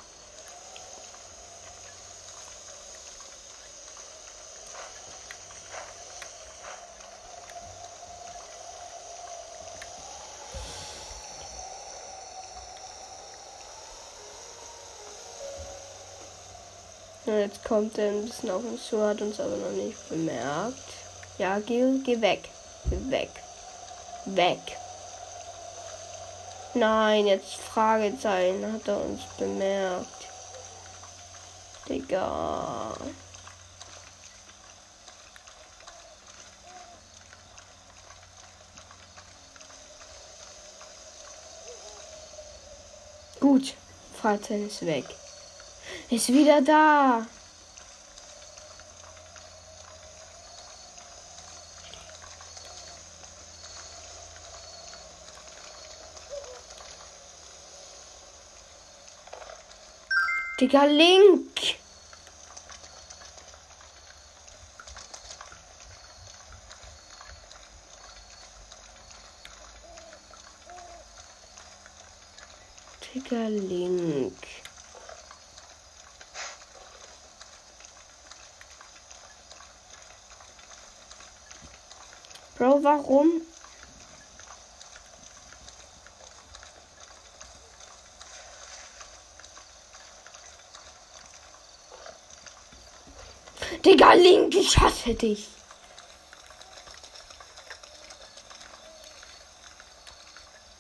Jetzt 17.26 17.64
kommt 17.64 17.98
er 17.98 18.10
ein 18.10 18.26
bisschen 18.26 18.52
auf 18.52 18.64
uns 18.64 18.86
zu, 18.88 19.04
hat 19.04 19.20
uns 19.20 19.40
aber 19.40 19.58
noch 19.58 19.72
nicht 19.72 20.10
bemerkt. 20.10 20.78
Ja, 21.40 21.58
geh, 21.60 22.00
geh 22.04 22.22
weg. 22.22 22.50
Geh 22.88 23.12
weg. 23.12 23.30
Weg. 24.26 24.60
Nein, 26.76 27.26
jetzt 27.26 27.56
Fragezeichen. 27.56 28.72
Hat 28.72 28.88
er 28.88 29.02
uns 29.02 29.22
bemerkt. 29.40 30.06
Digga. 31.90 32.94
Gut. 43.40 43.74
Fragezeichen 44.22 44.68
ist 44.68 44.86
weg. 44.86 45.06
Ist 46.10 46.30
wieder 46.30 46.62
da. 46.62 47.26
Digga, 60.58 60.86
Link. 60.86 61.78
Digga, 73.14 73.47
Link. 73.49 74.38
Bro, 82.58 82.85
warum? 82.98 83.41
Digga, 93.84 94.14
Link, 94.14 94.56
ich 94.56 94.78
hasse 94.78 95.14
dich. 95.14 95.48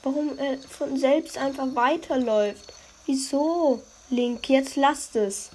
Warum 0.01 0.37
er 0.39 0.57
von 0.59 0.97
selbst 0.97 1.37
einfach 1.37 1.67
weiterläuft? 1.73 2.73
Wieso? 3.05 3.83
Link, 4.09 4.49
jetzt 4.49 4.75
lasst 4.75 5.15
es. 5.15 5.49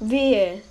Wehe. 0.00 0.62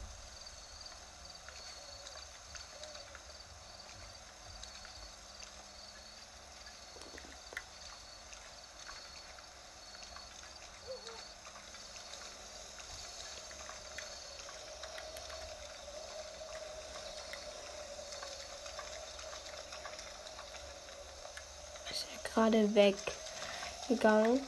Ist 21.90 22.06
er 22.14 22.27
gerade 22.38 22.76
weggegangen? 22.76 24.40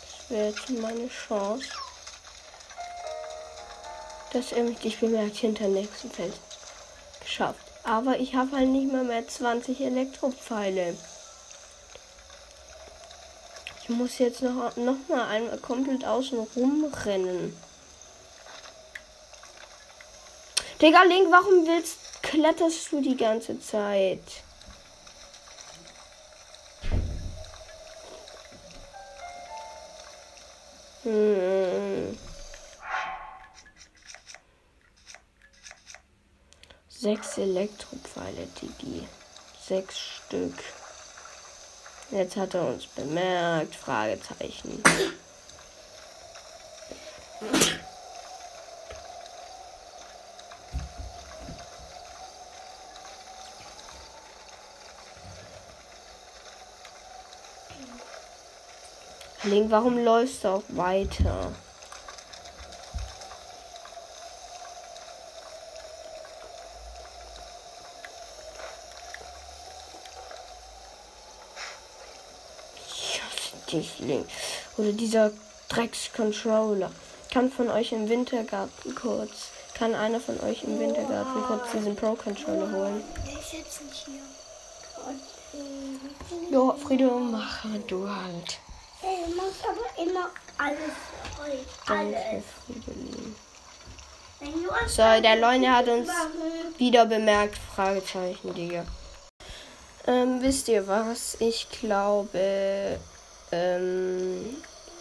Das 0.00 0.30
wäre 0.30 0.48
jetzt 0.48 0.70
meine 0.70 1.08
Chance. 1.08 1.68
Dass 4.32 4.52
er 4.52 4.64
mich 4.64 4.82
nicht 4.82 5.00
bemerkt 5.00 5.36
hinter 5.36 5.64
dem 5.64 5.74
nächsten 5.74 6.10
Feld. 6.10 6.32
Geschafft. 7.20 7.60
Aber 7.84 8.18
ich 8.18 8.34
habe 8.34 8.56
halt 8.56 8.68
nicht 8.68 8.90
mal 8.90 9.04
mehr 9.04 9.26
20 9.26 9.82
Elektropfeile. 9.82 10.96
Ich 13.82 13.88
muss 13.90 14.18
jetzt 14.18 14.40
noch, 14.40 14.76
noch 14.76 14.96
mal 15.08 15.28
einmal 15.28 15.58
komplett 15.58 16.06
außen 16.06 16.38
rumrennen. 16.56 17.54
Digga, 20.80 21.02
Link, 21.02 21.30
warum 21.30 21.66
willst, 21.66 22.07
kletterst 22.28 22.92
du 22.92 23.00
die 23.00 23.16
ganze 23.16 23.58
Zeit? 23.58 24.20
Hm. 31.04 32.18
Sechs 36.90 37.38
Elektropfeile, 37.38 38.46
Digi. 38.60 39.08
Sechs 39.66 39.98
Stück. 39.98 40.58
Jetzt 42.10 42.36
hat 42.36 42.54
er 42.54 42.66
uns 42.66 42.86
bemerkt. 42.86 43.74
Fragezeichen. 43.74 44.82
Link, 59.68 59.70
warum 59.70 60.02
läufst 60.02 60.44
du 60.44 60.48
auch 60.48 60.62
weiter? 60.68 61.52
Ich 72.86 73.20
hasse 73.22 73.70
dich, 73.70 73.98
Link. 73.98 74.26
Oder 74.78 74.92
dieser 74.92 75.32
Drecks-Controller. 75.68 76.90
Kann 77.30 77.50
von 77.50 77.70
euch 77.70 77.92
im 77.92 78.08
Wintergarten 78.08 78.94
kurz. 78.94 79.50
Kann 79.74 79.94
einer 79.94 80.18
von 80.18 80.40
euch 80.40 80.64
im 80.64 80.78
Wintergarten 80.80 81.42
kurz 81.42 81.70
diesen 81.72 81.94
Pro-Controller 81.94 82.72
holen? 82.72 83.04
Der 83.26 83.38
ist 83.38 83.52
jetzt 83.52 83.82
nicht 83.84 84.06
hier. 84.06 84.22
Und, 85.06 86.50
äh, 86.50 86.54
Jo, 86.54 86.74
Frido, 86.82 87.18
mach 87.18 87.64
du 87.86 88.08
halt. 88.08 88.58
Er 89.28 89.34
macht 89.34 89.62
aber 89.64 90.02
immer 90.02 90.30
alles 90.56 90.94
Alles. 91.86 92.44
Du 94.40 94.88
So, 94.88 95.02
der 95.20 95.36
Leune 95.36 95.74
hat 95.74 95.88
uns 95.88 96.08
wieder 96.78 97.04
bemerkt. 97.04 97.58
Fragezeichen, 97.74 98.54
Digga. 98.54 98.86
Ähm, 100.06 100.40
wisst 100.40 100.68
ihr 100.68 100.86
was? 100.86 101.36
Ich 101.40 101.68
glaube, 101.68 102.98
ähm, 103.52 104.56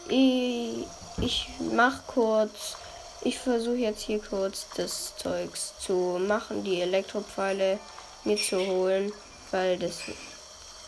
ich, 0.10 0.86
ich 1.22 1.50
mach 1.72 2.06
kurz. 2.08 2.76
Ich 3.22 3.40
versuche 3.40 3.78
jetzt 3.78 4.02
hier 4.02 4.20
kurz 4.20 4.68
das 4.76 5.16
Zeugs 5.18 5.74
zu 5.80 6.20
machen, 6.20 6.64
die 6.64 6.82
Elektropfeile 6.82 7.80
mir 8.26 8.38
zu 8.38 8.58
holen, 8.58 9.12
weil 9.52 9.78
das 9.78 10.00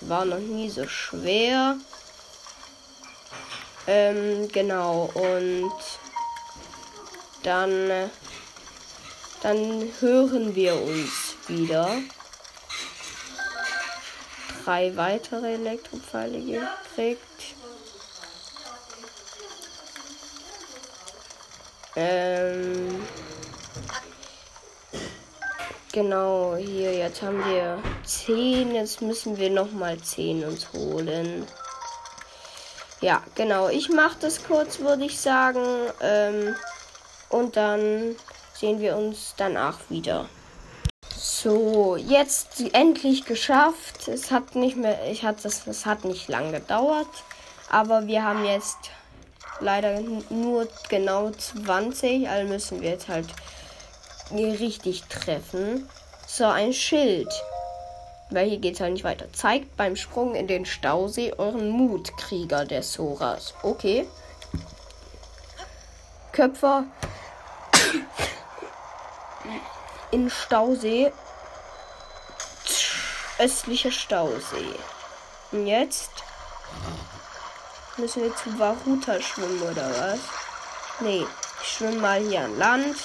war 0.01 0.25
noch 0.25 0.39
nie 0.39 0.69
so 0.69 0.87
schwer. 0.87 1.77
Ähm, 3.91 4.47
genau. 4.49 5.09
Und 5.15 5.71
dann, 7.41 8.11
dann 9.41 9.91
hören 9.99 10.53
wir 10.53 10.75
uns 10.79 11.35
wieder. 11.47 11.97
Drei 14.63 14.95
weitere 14.95 15.55
Elektropfeile 15.55 16.39
gekriegt. 16.39 17.55
Ähm, 21.95 23.03
genau, 25.91 26.55
hier, 26.57 26.93
jetzt 26.93 27.23
haben 27.23 27.43
wir 27.43 27.81
10. 28.03 28.75
Jetzt 28.75 29.01
müssen 29.01 29.35
wir 29.35 29.49
nochmal 29.49 29.97
10 29.97 30.43
uns 30.43 30.71
holen. 30.73 31.47
Ja, 33.01 33.23
genau. 33.35 33.69
Ich 33.69 33.89
mache 33.89 34.17
das 34.19 34.43
kurz, 34.43 34.79
würde 34.79 35.05
ich 35.05 35.19
sagen. 35.19 35.63
Ähm, 36.01 36.55
und 37.29 37.55
dann 37.55 38.15
sehen 38.53 38.79
wir 38.79 38.97
uns 38.97 39.35
danach 39.37 39.79
wieder. 39.89 40.27
So, 41.15 41.95
jetzt 41.95 42.61
endlich 42.73 43.25
geschafft. 43.25 44.07
Es 44.07 44.31
hat 44.31 44.55
nicht 44.55 44.75
mehr, 44.75 45.09
ich 45.09 45.23
hatte 45.23 45.43
das, 45.43 45.67
es 45.67 45.85
hat 45.85 46.03
nicht 46.03 46.27
lang 46.27 46.51
gedauert, 46.51 47.07
aber 47.69 48.07
wir 48.07 48.23
haben 48.23 48.45
jetzt 48.45 48.77
leider 49.59 50.01
nur 50.29 50.67
genau 50.89 51.29
20, 51.31 52.27
also 52.27 52.47
müssen 52.47 52.81
wir 52.81 52.91
jetzt 52.91 53.07
halt 53.07 53.27
richtig 54.31 55.03
treffen. 55.03 55.87
So, 56.27 56.45
ein 56.45 56.73
Schild. 56.73 57.29
Weil 58.31 58.47
hier 58.47 58.59
geht 58.59 58.75
es 58.75 58.79
halt 58.79 58.93
nicht 58.93 59.03
weiter. 59.03 59.31
Zeigt 59.33 59.75
beim 59.75 59.95
Sprung 59.95 60.35
in 60.35 60.47
den 60.47 60.65
Stausee 60.65 61.33
euren 61.37 61.69
Mut, 61.69 62.15
Krieger 62.17 62.65
der 62.65 62.83
Soras. 62.83 63.55
Okay. 63.63 64.07
Köpfer 66.31 66.85
in 70.11 70.29
Stausee. 70.29 71.11
Östlicher 73.39 73.91
Stausee. 73.91 74.75
Und 75.51 75.65
jetzt 75.65 76.11
müssen 77.97 78.23
wir 78.23 78.35
zu 78.35 78.59
Varuta 78.59 79.19
schwimmen 79.21 79.61
oder 79.63 79.89
was? 79.89 80.19
Nee, 80.99 81.25
ich 81.61 81.67
schwimme 81.67 81.97
mal 81.97 82.19
hier 82.19 82.41
an 82.41 82.57
Land. 82.57 82.97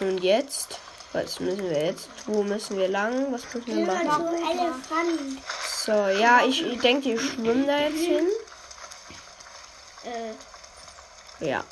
Und 0.00 0.18
jetzt? 0.22 0.78
Was 1.12 1.40
müssen 1.40 1.68
wir 1.68 1.86
jetzt? 1.86 2.08
Wo 2.26 2.42
müssen 2.42 2.78
wir 2.78 2.88
lang? 2.88 3.32
Was 3.32 3.42
müssen 3.52 3.76
wir 3.76 3.86
machen? 3.86 5.42
So 5.84 5.92
ja, 5.92 6.42
ich, 6.44 6.64
ich 6.64 6.80
denke, 6.80 7.14
ich 7.14 7.20
schwimme 7.20 7.66
da 7.66 7.78
jetzt 7.78 7.98
hin. 7.98 8.26
Äh, 10.04 11.44
Ja. 11.44 11.64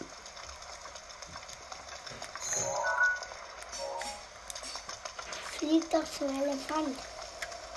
fliegt 5.58 5.92
doch 5.92 6.04
so 6.06 6.24
ein 6.26 6.42
Elefant. 6.42 6.98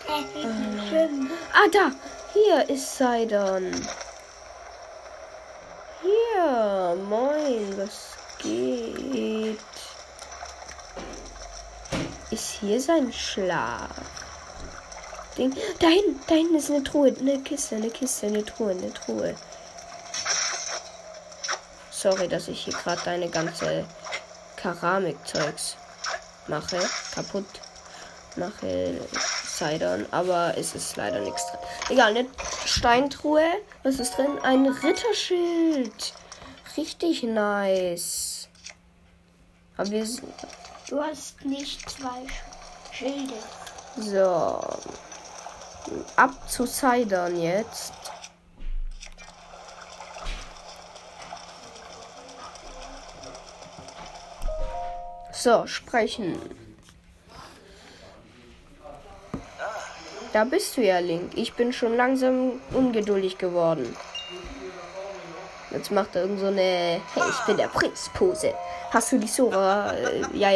Schwimmen. 0.90 1.32
Ah, 1.54 1.68
da! 1.72 1.92
Hier 2.34 2.70
ist 2.70 2.98
Sidon. 2.98 3.72
Hier, 6.02 6.96
moin, 7.08 7.78
was 7.78 8.16
geht? 8.40 9.60
Hier 12.62 12.80
sein 12.80 13.12
Schlaf? 13.12 13.90
Ding. 15.36 15.56
Da 15.80 15.88
hinten, 15.88 16.22
da 16.28 16.36
hinten 16.36 16.56
ist 16.56 16.70
eine 16.70 16.84
Truhe, 16.84 17.12
eine 17.20 17.40
Kiste, 17.40 17.76
eine 17.76 17.90
Kiste, 17.90 18.28
eine 18.28 18.46
Truhe, 18.46 18.72
eine 18.72 18.94
Truhe. 18.94 19.36
Sorry, 21.90 22.28
dass 22.28 22.48
ich 22.48 22.62
hier 22.62 22.74
gerade 22.74 23.02
deine 23.04 23.30
ganze 23.30 23.84
Keramikzeugs 24.58 25.76
mache, 26.48 26.80
kaputt 27.16 27.46
mache, 28.36 29.02
Sidon, 29.58 30.06
aber 30.12 30.54
es 30.56 30.76
ist 30.76 30.98
leider 30.98 31.20
nichts 31.20 31.48
drin. 31.48 31.60
Egal, 31.90 32.16
eine 32.16 32.28
Steintruhe. 32.66 33.44
Was 33.82 34.00
ist 34.00 34.16
drin? 34.18 34.38
Ein 34.44 34.68
Ritterschild. 34.68 36.14
Richtig 36.78 37.24
nice. 37.24 38.48
Aber 39.78 39.90
wir 39.90 40.06
sind 40.06 40.32
Du 40.92 41.02
hast 41.02 41.46
nicht 41.46 41.90
zwei 41.90 42.28
Schilde. 43.02 43.34
so. 43.98 44.62
Ab 46.16 46.32
zu 46.48 46.68
Sidon 46.68 47.42
jetzt. 47.42 47.94
So, 55.32 55.66
sprechen. 55.66 56.40
Da 60.32 60.44
bist 60.44 60.78
du 60.78 60.82
ja, 60.84 61.00
Link. 61.00 61.32
Ich 61.36 61.54
bin 61.54 61.74
schon 61.74 61.98
langsam 61.98 62.62
ungeduldig 62.72 63.40
geworden. 63.40 63.96
Jetzt 65.72 65.90
macht 65.90 66.16
er 66.16 66.22
irgend 66.22 66.40
so 66.40 66.48
eine 66.48 67.02
Hey, 67.14 67.24
ich 67.30 67.46
bin 67.48 67.58
der 67.58 67.68
Prinz 67.68 68.12
Pose. 68.14 68.54
Hast 68.92 69.12
du 69.12 69.18
die 69.18 69.28
Sora? 69.28 69.92
Äh, 69.94 70.22
ja, 70.34 70.52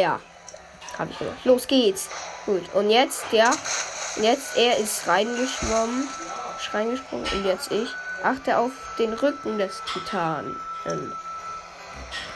ja. 0.96 0.98
Hab 0.98 1.10
ich 1.10 1.18
gemacht. 1.18 1.36
Los 1.44 1.66
geht's. 1.66 2.08
Gut. 2.46 2.62
Und 2.74 2.90
jetzt, 2.90 3.24
ja. 3.32 3.50
Jetzt, 4.20 4.56
er 4.56 4.78
ist 4.78 5.06
reingeschwommen. 5.06 6.08
Ist 6.58 6.74
reingesprungen. 6.74 7.26
Und 7.32 7.44
jetzt 7.44 7.70
ich. 7.70 7.88
Achte 8.22 8.58
auf 8.58 8.72
den 8.98 9.12
Rücken 9.12 9.58
des 9.58 9.82
Titanen. 9.92 10.56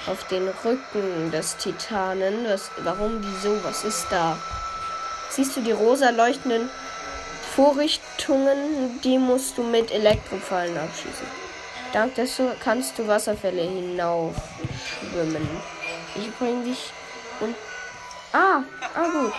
Auf 0.07 0.25
den 0.29 0.49
Rücken 0.65 1.31
des 1.31 1.57
Titanen. 1.57 2.47
Was, 2.49 2.71
warum, 2.79 3.21
wieso, 3.23 3.63
was 3.65 3.85
ist 3.85 4.07
da? 4.11 4.37
Siehst 5.31 5.57
du 5.57 5.61
die 5.61 5.73
rosa 5.73 6.11
leuchtenden 6.11 6.69
Vorrichtungen? 7.55 9.01
Die 9.03 9.19
musst 9.19 9.57
du 9.57 9.63
mit 9.63 9.91
Elektropfeilen 9.91 10.77
abschießen. 10.77 11.27
Dank 11.93 12.15
dessen 12.15 12.49
kannst 12.63 12.99
du 12.99 13.07
Wasserfälle 13.07 13.63
hinauf 13.63 14.35
schwimmen. 14.85 15.49
Ich 16.15 16.31
bring 16.37 16.65
dich 16.65 16.93
und. 17.41 17.55
Ah, 18.33 18.63
ah 18.95 19.09
gut. 19.11 19.33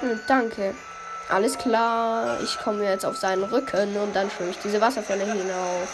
Hm, 0.00 0.20
danke. 0.26 0.74
Alles 1.30 1.56
klar. 1.56 2.38
Ich 2.42 2.58
komme 2.58 2.84
jetzt 2.84 3.06
auf 3.06 3.16
seinen 3.16 3.44
Rücken 3.44 3.96
und 3.96 4.14
dann 4.14 4.30
schwimme 4.30 4.50
ich 4.50 4.58
diese 4.58 4.80
Wasserfälle 4.80 5.24
hinauf. 5.24 5.88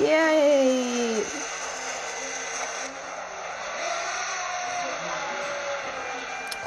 Yay! 0.00 1.24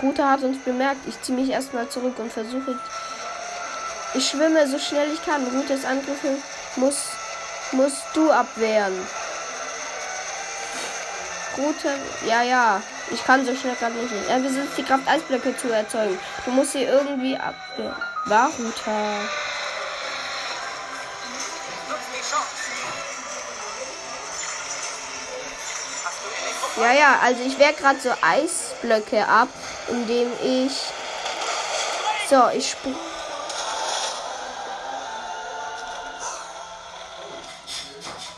Ruta 0.01 0.32
hat 0.32 0.43
uns 0.43 0.61
bemerkt. 0.66 1.07
Ich 1.07 1.22
ziehe 1.22 1.38
mich 1.38 1.49
erstmal 1.49 1.88
zurück 1.88 2.20
und 2.20 2.32
versuche. 2.32 2.78
Ich 4.16 4.28
schwimme 4.28 4.68
so 4.68 4.78
schnell 4.78 5.14
ich 5.14 5.24
kann. 5.24 5.47
Rutas 5.47 5.86
Angriffe 5.86 6.36
muss, 6.76 7.05
musst 7.72 8.03
du 8.14 8.30
abwehren. 8.30 8.93
Rote. 11.58 11.97
Ja, 12.28 12.41
ja. 12.41 12.82
Ich 13.12 13.24
kann 13.24 13.45
so 13.45 13.56
schnell 13.56 13.76
gerade 13.76 13.95
nicht. 13.95 14.14
Er 14.28 14.39
besitzt 14.39 14.78
die 14.78 14.84
Kraft, 14.84 15.08
Eisblöcke 15.08 15.56
zu 15.56 15.72
erzeugen. 15.72 16.18
Du 16.45 16.51
musst 16.51 16.74
sie 16.74 16.84
irgendwie 16.84 17.38
abwehren. 17.38 17.95
War 18.26 18.49
Ruta. 18.58 19.20
Ja, 26.76 26.91
ja, 26.91 27.20
also 27.22 27.43
ich 27.43 27.60
wehre 27.60 27.74
gerade 27.74 27.99
so 27.99 28.10
Eisblöcke 28.22 29.28
ab, 29.28 29.49
indem 29.89 30.32
ich. 30.43 30.74
So, 32.30 32.49
ich 32.49 32.72
spring. 32.72 32.95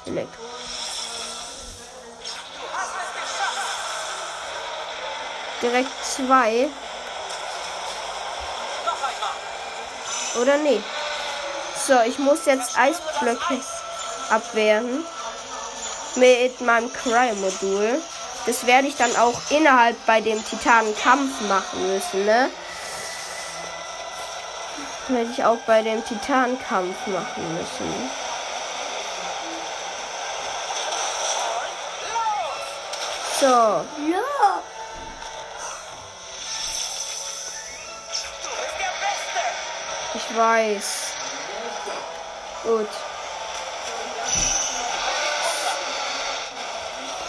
Elektro. 0.06 0.45
Direkt 5.66 6.06
zwei. 6.06 6.68
Oder 10.40 10.58
nee. 10.58 10.80
So, 11.88 12.02
ich 12.06 12.20
muss 12.20 12.46
jetzt 12.46 12.78
Eisblöcke 12.78 13.60
abwehren. 14.30 15.04
Mit 16.18 16.62
meinem 16.62 16.94
Cry-Modul. 16.94 18.00
Das 18.46 18.68
werde 18.68 18.88
ich 18.88 18.96
dann 18.96 19.16
auch 19.16 19.42
innerhalb 19.50 19.98
bei 20.06 20.22
dem 20.22 20.46
Titanenkampf 20.46 21.42
machen 21.42 21.92
müssen, 21.92 22.26
ne? 22.26 22.52
Werde 25.08 25.32
ich 25.32 25.44
auch 25.44 25.58
bei 25.66 25.82
dem 25.82 26.06
Titanenkampf 26.06 27.08
machen 27.08 27.56
müssen. 27.56 28.12
So, 33.40 33.48
Ja. 33.48 34.62
Weiß. 40.36 41.14
Gut. 42.64 42.90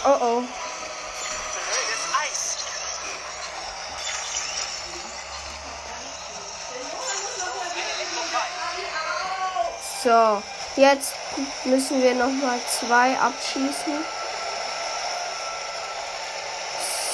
Oh 0.03 0.17
oh. 0.19 0.43
So, 10.03 10.43
jetzt 10.75 11.13
müssen 11.63 12.01
wir 12.03 12.13
noch 12.13 12.27
mal 12.27 12.59
zwei 12.69 13.17
abschießen. 13.17 14.05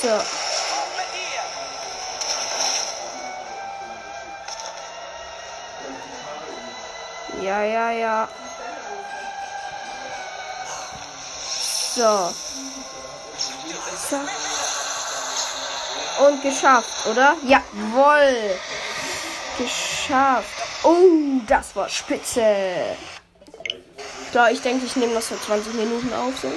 So, 0.02 0.43
ja, 7.44 7.64
ja, 7.64 7.92
ja. 7.92 8.28
So. 11.96 12.34
so. 14.10 14.18
Und 16.26 16.42
geschafft, 16.42 17.08
oder? 17.08 17.36
Jawohl. 17.44 18.60
Geschafft. 19.58 20.48
Oh, 20.84 21.42
das 21.48 21.76
war 21.76 21.90
spitze. 21.90 22.96
So, 24.32 24.46
ich 24.52 24.62
denke, 24.62 24.86
ich 24.86 24.96
nehme 24.96 25.14
noch 25.14 25.22
so 25.22 25.36
20 25.36 25.74
Minuten 25.74 26.12
auf. 26.14 26.34
So. 26.40 26.52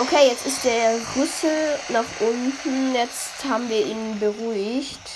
Okay, 0.00 0.28
jetzt 0.28 0.46
ist 0.46 0.64
der 0.64 1.00
Rüssel 1.16 1.78
nach 1.88 2.04
unten. 2.20 2.94
Jetzt 2.94 3.44
haben 3.48 3.68
wir 3.68 3.84
ihn 3.84 4.20
beruhigt. 4.20 5.07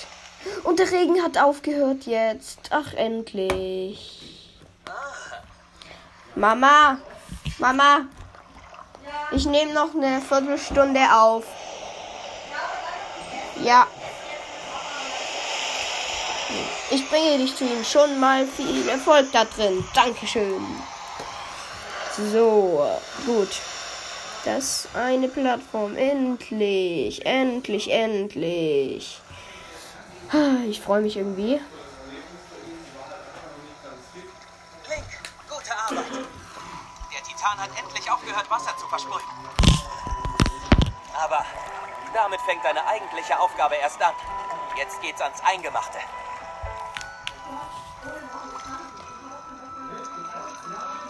Und 0.65 0.79
der 0.79 0.91
Regen 0.91 1.23
hat 1.23 1.39
aufgehört 1.39 2.07
jetzt. 2.07 2.59
Ach, 2.71 2.95
endlich. 2.95 4.51
Mama, 6.35 6.99
Mama, 7.59 8.07
ich 9.33 9.45
nehme 9.47 9.73
noch 9.73 9.95
eine 9.95 10.21
Viertelstunde 10.21 11.01
auf. 11.15 11.45
Ja. 13.63 13.87
Ich 16.91 17.09
bringe 17.09 17.39
dich 17.39 17.57
zu 17.57 17.65
ihm. 17.65 17.85
Schon 17.85 18.19
mal 18.21 18.47
viel 18.47 18.89
Erfolg 18.89 19.31
da 19.33 19.45
drin. 19.45 19.85
Dankeschön. 19.95 20.65
So, 22.33 22.87
gut. 23.25 23.51
Das 24.45 24.89
eine 24.95 25.29
Plattform. 25.29 25.97
Endlich, 25.97 27.25
endlich, 27.25 27.91
endlich. 27.91 29.21
Ich 30.67 30.81
freue 30.81 31.03
mich 31.03 31.15
irgendwie. 31.15 31.61
Link, 34.89 35.05
gute 35.47 35.77
Arbeit. 35.77 36.07
Der 37.13 37.23
Titan 37.23 37.59
hat 37.59 37.69
endlich 37.79 38.11
aufgehört, 38.11 38.51
Wasser 38.51 38.75
zu 38.79 38.87
versprühen. 38.89 39.21
Aber 41.23 41.45
damit 42.15 42.41
fängt 42.41 42.65
deine 42.65 42.87
eigentliche 42.87 43.39
Aufgabe 43.39 43.75
erst 43.75 44.01
an. 44.01 44.15
Jetzt 44.79 45.03
geht's 45.03 45.21
ans 45.21 45.39
Eingemachte. 45.45 45.99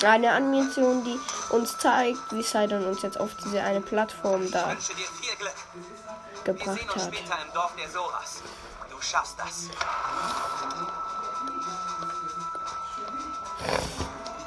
Eine 0.05 0.33
Animation, 0.33 1.05
die 1.05 1.21
uns 1.55 1.79
zeigt, 1.79 2.33
wie 2.33 2.43
Sidon 2.43 2.85
uns 2.87 3.03
jetzt 3.03 3.21
auf 3.21 3.31
diese 3.45 3.63
eine 3.63 3.81
Plattform 3.81 4.51
da 4.51 4.73
Ich 4.73 4.79
wünsche 4.79 4.95
dir 4.95 5.07
viel 5.07 5.37
Glück. 5.37 5.55
Wir 6.43 6.55
gebracht 6.55 6.79
sehen 6.81 6.91
uns 6.91 7.05
hat. 7.05 7.13
Du 9.03 9.09
schaffst 9.09 9.37
das. 9.37 9.69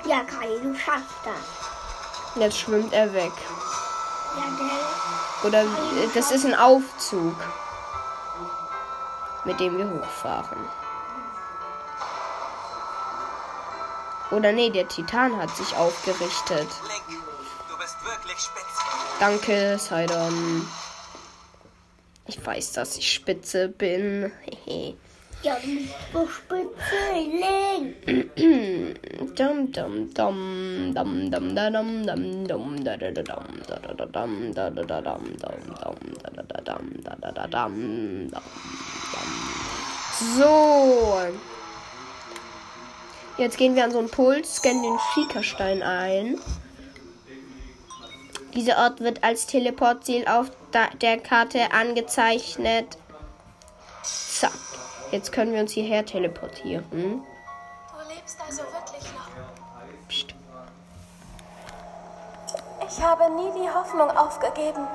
Ja, 0.05 0.23
Kali, 0.23 0.61
du 0.61 0.73
schaffst 0.73 1.09
das. 1.25 2.41
Jetzt 2.41 2.59
schwimmt 2.59 2.93
er 2.93 3.13
weg. 3.13 3.33
Ja, 4.37 4.43
gell? 4.55 5.49
Oder 5.49 5.63
äh, 5.63 6.07
das 6.13 6.31
ist 6.31 6.45
ein 6.45 6.55
Aufzug, 6.55 7.35
mit 9.43 9.59
dem 9.59 9.77
wir 9.77 9.89
hochfahren. 9.89 10.69
Oder 14.31 14.53
nee, 14.53 14.69
der 14.69 14.87
Titan 14.87 15.35
hat 15.37 15.53
sich 15.53 15.75
aufgerichtet. 15.75 16.69
Link, 16.87 17.21
du 17.67 17.77
bist 17.77 17.97
wirklich 18.05 18.39
spitz. 18.39 18.63
Danke, 19.19 19.77
Sidon. 19.77 20.65
Ich 22.27 22.43
weiß, 22.43 22.73
dass 22.73 22.97
ich 22.97 23.11
spitze 23.11 23.69
bin. 23.69 24.31
Ja, 25.43 25.57
du 25.59 25.75
bist 25.75 25.93
so 26.11 26.27
spitze. 26.27 26.95
Dum 29.35 29.71
dum 29.71 30.13
dum 30.13 30.93
dum 30.93 31.29
dum 31.31 31.55
da 31.55 31.69
dum 31.69 32.05
dum 32.05 32.47
dum 32.47 32.83
da 32.83 32.97
da 32.97 33.11
da 33.11 33.21
dum 33.21 33.45
da 33.67 33.77
da 33.77 33.93
da 33.93 34.05
dum 34.05 34.53
da 34.53 34.69
da 34.71 34.83
da 34.83 35.01
dum 35.01 35.23
dum 35.37 35.61
dum 35.83 35.97
da 36.23 36.31
da 36.31 36.43
da 36.43 36.61
dum 36.61 37.03
da 37.03 37.15
da 37.21 37.31
da 37.31 37.47
dum 37.47 38.27
dum 38.29 38.41
dum. 39.11 39.29
So. 40.37 41.19
Jetzt 43.37 43.57
gehen 43.57 43.75
wir 43.75 43.83
an 43.83 43.91
so 43.91 43.99
einen 43.99 44.09
Puls, 44.09 44.55
scannen 44.55 44.81
den 44.81 44.97
Schiekerstein 45.13 45.83
ein. 45.83 46.39
Dieser 48.55 48.77
Ort 48.77 49.01
wird 49.01 49.23
als 49.23 49.45
Teleportziel 49.45 50.25
auf 50.27 50.49
der 51.01 51.19
Karte 51.19 51.71
angezeichnet. 51.71 52.97
Zack. 54.03 54.51
Jetzt 55.11 55.31
können 55.31 55.53
wir 55.53 55.61
uns 55.61 55.71
hierher 55.71 56.05
teleportieren. 56.05 56.85
Du 56.91 58.13
lebst 58.13 58.37
also 58.45 58.63
wirklich 58.63 59.03
noch. 59.13 59.29
Psst. 60.09 60.35
Ich 62.89 63.01
habe 63.03 63.29
nie 63.35 63.51
die 63.61 63.69
Hoffnung 63.69 64.09
aufgegeben, 64.11 64.87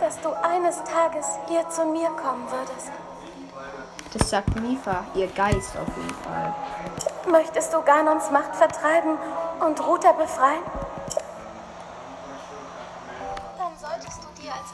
dass 0.00 0.20
du 0.20 0.30
eines 0.42 0.82
Tages 0.84 1.26
hier 1.48 1.68
zu 1.68 1.84
mir 1.86 2.08
kommen 2.10 2.46
würdest. 2.50 2.90
Das 4.12 4.30
sagt 4.30 4.54
Mifa, 4.60 5.04
ihr 5.14 5.26
Geist 5.28 5.76
auf 5.76 5.96
jeden 5.96 6.14
Fall. 6.22 6.54
Möchtest 7.30 7.72
du 7.72 7.82
Ganons 7.82 8.30
Macht 8.30 8.54
vertreiben 8.54 9.18
und 9.60 9.84
Ruta 9.86 10.12
befreien? 10.12 10.62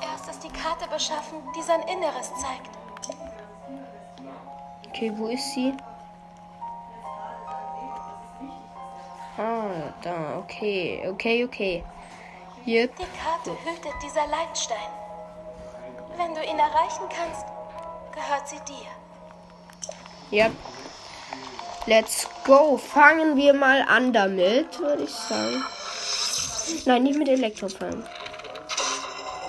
Erstes 0.03 0.39
die 0.39 0.49
Karte 0.49 0.89
beschaffen, 0.89 1.39
die 1.57 1.63
sein 1.63 1.83
Inneres 1.83 2.31
zeigt. 2.41 2.71
Okay, 4.89 5.13
wo 5.17 5.29
ist 5.29 5.55
sie? 5.55 5.75
Ah, 9.39 9.93
da, 10.03 10.39
okay, 10.39 11.03
okay, 11.09 11.45
okay. 11.45 11.85
Yep. 12.67 12.97
Die 12.97 13.07
Karte 13.19 13.53
hütet 13.65 13.95
dieser 14.03 14.27
Leitstein. 14.27 14.91
Wenn 16.17 16.35
du 16.35 16.43
ihn 16.43 16.59
erreichen 16.59 17.09
kannst, 17.09 17.47
gehört 18.13 18.49
sie 18.49 18.61
dir. 18.69 18.87
Yep. 20.31 20.53
Let's 21.87 22.29
go. 22.45 22.77
Fangen 22.77 23.37
wir 23.37 23.55
mal 23.55 23.83
an 23.89 24.13
damit, 24.13 24.79
würde 24.79 25.05
ich 25.05 25.15
sagen. 25.15 25.65
Nein, 26.85 27.05
nicht 27.05 27.19
mit 27.19 27.29
Elektrofallen. 27.29 28.05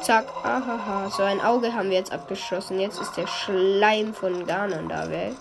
Zack, 0.01 0.25
ahaha. 0.43 1.09
So 1.11 1.23
ein 1.23 1.39
Auge 1.41 1.73
haben 1.73 1.89
wir 1.89 1.97
jetzt 1.97 2.11
abgeschossen. 2.11 2.79
Jetzt 2.79 2.99
ist 2.99 3.15
der 3.17 3.27
Schleim 3.27 4.13
von 4.13 4.47
Ganon 4.47 4.89
da 4.89 5.09
weg. 5.09 5.33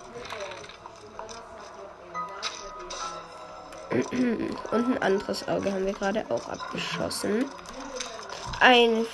Und 4.71 4.95
ein 4.95 5.03
anderes 5.03 5.49
Auge 5.49 5.73
haben 5.73 5.87
wir 5.87 5.95
gerade 5.95 6.25
auch 6.29 6.49
abgeschossen. 6.49 7.47
Ein 8.61 9.07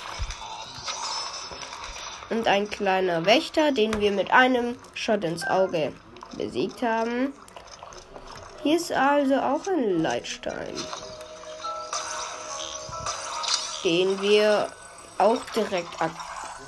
und 2.29 2.47
ein 2.47 2.69
kleiner 2.69 3.25
Wächter, 3.25 3.71
den 3.71 3.99
wir 4.01 4.11
mit 4.11 4.31
einem 4.31 4.77
Shot 4.93 5.23
ins 5.23 5.47
Auge 5.47 5.93
besiegt 6.35 6.81
haben. 6.81 7.33
Hier 8.63 8.75
ist 8.75 8.91
also 8.91 9.35
auch 9.35 9.65
ein 9.67 10.01
Leitstein, 10.01 10.75
den 13.83 14.21
wir 14.21 14.67
auch 15.19 15.43
direkt 15.55 16.01
ak 16.01 16.11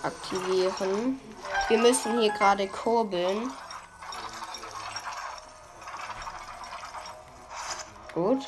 aktivieren. 0.03 1.19
Wir 1.67 1.77
müssen 1.77 2.19
hier 2.19 2.31
gerade 2.31 2.67
kurbeln. 2.67 3.51
Gut. 8.13 8.47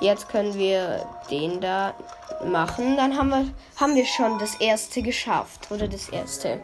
Jetzt 0.00 0.28
können 0.28 0.54
wir 0.54 1.06
den 1.30 1.60
da 1.60 1.94
machen. 2.44 2.96
Dann 2.96 3.16
haben 3.16 3.30
wir, 3.30 3.54
haben 3.78 3.94
wir 3.94 4.06
schon 4.06 4.38
das 4.38 4.54
erste 4.56 5.02
geschafft. 5.02 5.70
Oder 5.70 5.88
das 5.88 6.08
erste. 6.08 6.60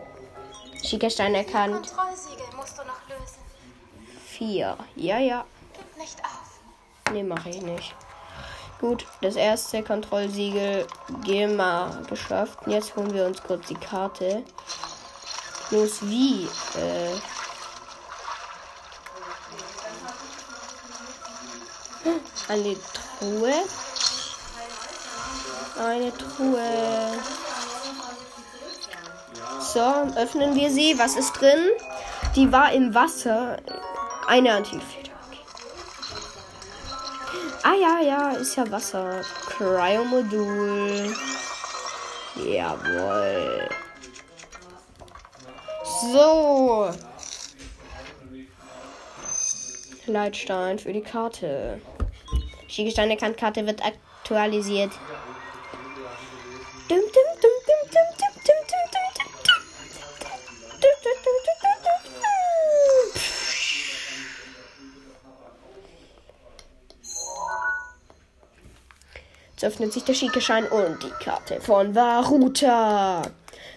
Schickerstein 0.84 1.34
erkannt. 1.34 1.92
Vier. 4.26 4.76
Ja, 4.94 5.18
ja. 5.18 5.44
Nicht 5.98 6.18
auf. 6.22 6.60
Nee, 7.12 7.22
mache 7.22 7.50
ich 7.50 7.62
nicht. 7.62 7.94
Gut, 8.80 9.06
das 9.22 9.36
erste 9.36 9.82
Kontrollsiegel 9.82 10.86
GEMA 11.24 12.02
geschafft. 12.08 12.58
Jetzt 12.66 12.94
holen 12.94 13.12
wir 13.14 13.24
uns 13.24 13.42
kurz 13.42 13.66
die 13.68 13.74
Karte. 13.74 14.42
Bloß 15.70 16.02
wie? 16.02 16.44
Äh 16.78 17.16
Eine 22.48 22.76
Truhe? 23.18 23.54
Eine 25.82 26.12
Truhe. 26.16 26.62
So, 29.60 29.80
öffnen 30.16 30.54
wir 30.54 30.70
sie. 30.70 30.96
Was 30.98 31.16
ist 31.16 31.32
drin? 31.32 31.70
Die 32.36 32.52
war 32.52 32.72
im 32.72 32.94
Wasser. 32.94 33.56
Eine 34.28 34.52
Antifa. 34.52 35.05
Ah 37.68 37.74
ja, 37.74 37.98
ja, 38.00 38.30
ist 38.30 38.54
ja 38.54 38.70
Wasser. 38.70 39.24
Cryomodul. 39.48 41.12
Jawohl. 42.36 43.68
So. 46.12 46.90
Leitstein 50.06 50.78
für 50.78 50.92
die 50.92 51.00
Karte. 51.00 51.80
Schiegesteine 52.68 53.16
Karte 53.16 53.66
wird 53.66 53.84
aktualisiert. 53.84 54.92
Dum, 56.88 57.00
dum, 57.00 57.40
dum, 57.42 57.50
Jetzt 69.56 69.64
öffnet 69.64 69.90
sich 69.94 70.04
der 70.04 70.12
Schiekeschein 70.12 70.66
und 70.66 71.02
die 71.02 71.24
Karte 71.24 71.62
von 71.62 71.94
Varuta. 71.94 73.22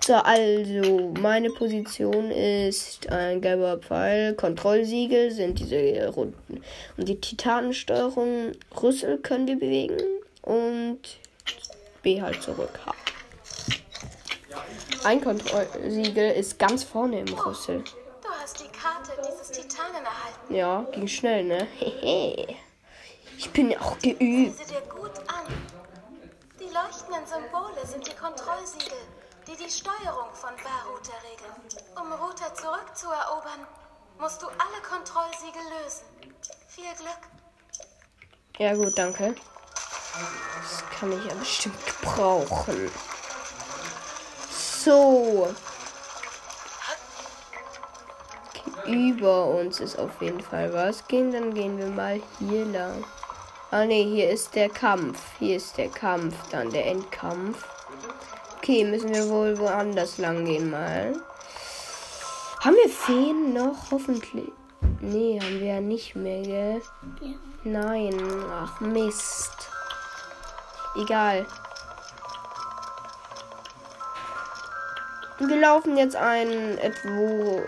So, 0.05 0.15
also, 0.15 1.13
meine 1.21 1.51
Position 1.51 2.31
ist 2.31 3.09
ein 3.09 3.39
gelber 3.39 3.77
Pfeil. 3.77 4.33
Kontrollsiegel 4.33 5.31
sind 5.31 5.57
diese 5.57 6.09
runden. 6.09 6.61
Und 6.97 7.07
die 7.07 7.21
Titanensteuerung. 7.21 8.51
Rüssel 8.83 9.19
können 9.19 9.47
wir 9.47 9.57
bewegen. 9.57 9.95
Und 10.41 10.99
B 12.03 12.21
halt 12.21 12.43
zurück. 12.43 12.77
H. 12.85 12.93
Ein 15.05 15.21
Kontrollsiegel 15.21 16.31
ist 16.31 16.59
ganz 16.59 16.83
vorne 16.83 17.21
im 17.21 17.33
Rüssel. 17.35 17.85
Du 18.21 18.27
hast 18.41 18.59
die 18.59 18.67
Karte 18.67 19.11
dieses 19.25 19.49
Titanen 19.49 20.03
erhalten. 20.03 20.53
Ja, 20.53 20.85
ging 20.91 21.07
schnell, 21.07 21.45
ne? 21.45 21.67
Hehe. 21.77 22.47
Ich 23.39 23.49
bin 23.51 23.73
auch 23.77 23.97
geübt. 23.99 24.19
Sieh 24.57 24.65
dir 24.65 24.81
gut 24.93 25.17
an. 25.27 25.45
Die 26.69 26.73
leuchtenden 26.75 27.25
Symbole 27.25 27.83
sind 27.83 28.05
die 28.05 28.15
Kontrollsiegel, 28.15 28.99
die 29.47 29.55
die 29.55 29.71
Steuerung 29.71 30.31
von 30.33 30.51
Varuta 30.51 31.13
regeln. 31.23 31.53
Um 31.95 32.11
Ruta 32.13 32.53
zurückzuerobern, 32.53 33.65
musst 34.19 34.41
du 34.41 34.47
alle 34.47 34.81
Kontrollsiegel 34.87 35.61
lösen. 35.81 36.05
Viel 36.67 36.93
Glück. 36.95 37.21
Ja, 38.59 38.75
gut, 38.75 38.95
danke. 38.95 39.33
Das 40.61 40.83
kann 40.99 41.11
ich 41.11 41.25
ja 41.25 41.33
bestimmt 41.33 41.85
gebrauchen. 41.85 42.91
So. 44.51 45.55
Über 48.85 49.45
uns 49.45 49.79
ist 49.79 49.97
auf 49.97 50.21
jeden 50.21 50.41
Fall 50.41 50.71
was. 50.73 51.07
Gehen, 51.07 51.31
dann 51.31 51.53
gehen 51.53 51.79
wir 51.79 51.87
mal 51.87 52.21
hier 52.37 52.65
lang. 52.65 53.03
Ah 53.71 53.85
ne, 53.85 54.03
hier 54.03 54.31
ist 54.31 54.55
der 54.55 54.67
Kampf. 54.67 55.21
Hier 55.37 55.57
ist 55.57 55.77
der 55.77 55.89
Kampf, 55.89 56.35
dann 56.49 56.71
der 56.71 56.87
Endkampf. 56.87 57.63
Okay, 58.57 58.83
müssen 58.83 59.13
wir 59.13 59.29
wohl 59.29 59.59
woanders 59.59 60.17
lang 60.17 60.43
gehen 60.43 60.71
mal. 60.71 61.13
Haben 62.61 62.75
wir 62.75 62.89
Feen 62.89 63.53
noch? 63.53 63.91
Hoffentlich. 63.91 64.51
Nee, 65.01 65.39
haben 65.39 65.59
wir 65.59 65.67
ja 65.67 65.81
nicht 65.81 66.15
mehr, 66.15 66.41
gell? 66.41 66.81
Ja. 67.21 67.35
Nein, 67.63 68.19
ach 68.51 68.79
Mist. 68.79 69.53
Egal. 70.95 71.45
Wir 75.37 75.57
laufen 75.57 75.95
jetzt 75.95 76.15
ein 76.15 76.79
etwo 76.79 77.61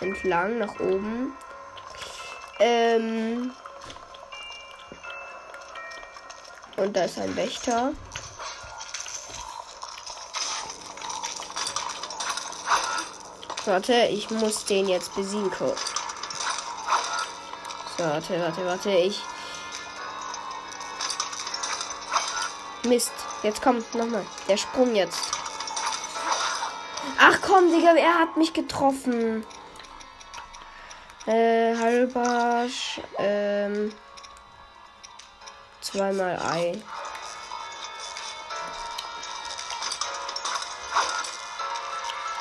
entlang 0.00 0.58
nach 0.58 0.80
oben. 0.80 1.34
Ähm. 2.60 3.52
Und 6.76 6.96
da 6.96 7.04
ist 7.04 7.18
ein 7.18 7.36
Wächter. 7.36 7.92
Warte, 13.64 13.94
ich 14.10 14.30
muss 14.30 14.64
den 14.66 14.88
jetzt 14.88 15.14
besiegen. 15.14 15.50
So, 15.56 15.74
warte, 17.98 18.40
warte, 18.40 18.66
warte. 18.66 18.90
Ich. 18.90 19.22
Mist. 22.84 23.12
Jetzt 23.42 23.62
kommt 23.62 23.94
nochmal. 23.94 24.26
Der 24.48 24.56
Sprung 24.56 24.94
jetzt. 24.94 25.30
Ach 27.18 27.38
komm, 27.40 27.70
Digga, 27.72 27.94
er 27.94 28.18
hat 28.18 28.36
mich 28.36 28.52
getroffen. 28.52 29.46
Äh, 31.26 31.74
Halbarsch. 31.76 33.00
Ähm. 33.18 33.94
Zweimal 35.94 36.36
Ei. 36.42 36.82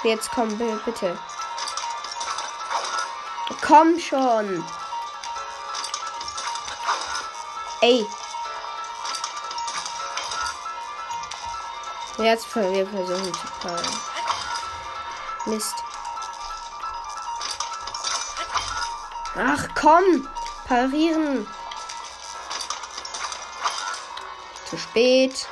Jetzt 0.04 0.32
komm, 0.32 0.58
bi- 0.58 0.80
bitte. 0.86 1.16
Komm 3.62 4.00
schon. 4.00 4.66
Ey. 7.82 8.08
Jetzt 12.18 12.48
ver- 12.48 12.72
wir 12.72 12.88
versuchen 12.88 13.34
zu 13.34 13.48
fallen. 13.62 14.00
Mist. 15.46 15.76
Ach 19.38 19.68
komm. 19.80 20.28
Parieren. 20.68 21.48
Zu 24.74 24.80
spät. 24.80 25.48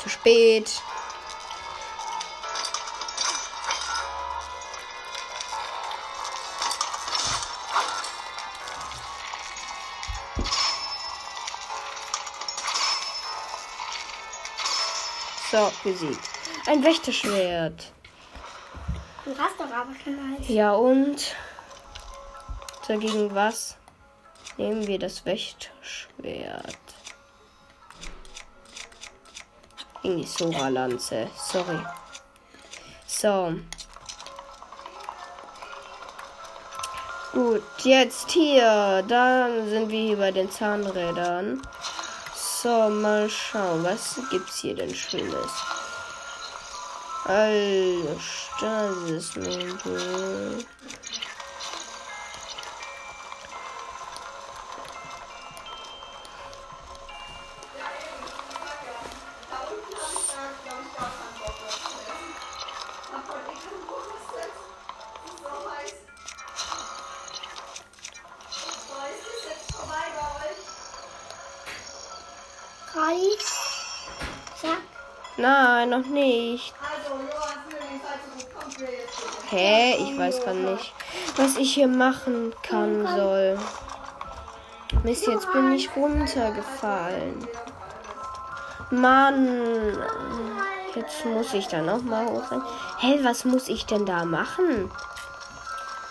Zu 0.00 0.08
spät. 0.08 0.80
So, 15.50 15.72
besiegt. 15.82 16.16
Ein 16.68 16.84
Wächterschwert. 16.84 17.92
Du 19.24 19.36
hast 19.36 19.58
doch 19.58 19.64
aber 19.64 19.96
schon 20.04 20.16
eins. 20.16 20.48
Ja 20.48 20.74
und? 20.74 21.34
Dagegen 22.86 23.34
was? 23.34 23.76
Nehmen 24.56 24.86
wir 24.86 25.00
das 25.00 25.24
Wächterschwert. 25.24 26.79
Gegen 30.02 30.18
die 30.18 30.26
Sora-Lanze. 30.26 31.28
Sorry. 31.36 31.78
So. 33.06 33.54
Gut, 37.32 37.62
jetzt 37.84 38.30
hier. 38.30 39.04
Dann 39.06 39.68
sind 39.68 39.90
wir 39.90 40.00
hier 40.00 40.16
bei 40.16 40.30
den 40.30 40.50
Zahnrädern. 40.50 41.60
So, 42.34 42.88
mal 42.88 43.28
schauen. 43.30 43.84
Was 43.84 44.18
gibt's 44.30 44.58
hier 44.58 44.74
denn 44.74 44.94
Schönes? 44.94 45.52
Also, 47.24 48.18
Stasismodul. 48.18 50.64
Ich 81.60 81.74
hier 81.74 81.88
machen 81.88 82.52
kann 82.62 83.06
soll. 83.06 83.58
Mist, 85.04 85.26
jetzt 85.26 85.52
bin 85.52 85.72
ich 85.72 85.94
runtergefallen. 85.94 87.46
Mann. 88.90 89.96
Jetzt 90.94 91.24
muss 91.24 91.54
ich 91.54 91.68
da 91.68 91.80
noch 91.80 92.02
mal 92.02 92.26
hoch. 92.26 92.50
Hä, 92.98 93.20
was 93.22 93.44
muss 93.44 93.68
ich 93.68 93.86
denn 93.86 94.04
da 94.04 94.24
machen? 94.24 94.90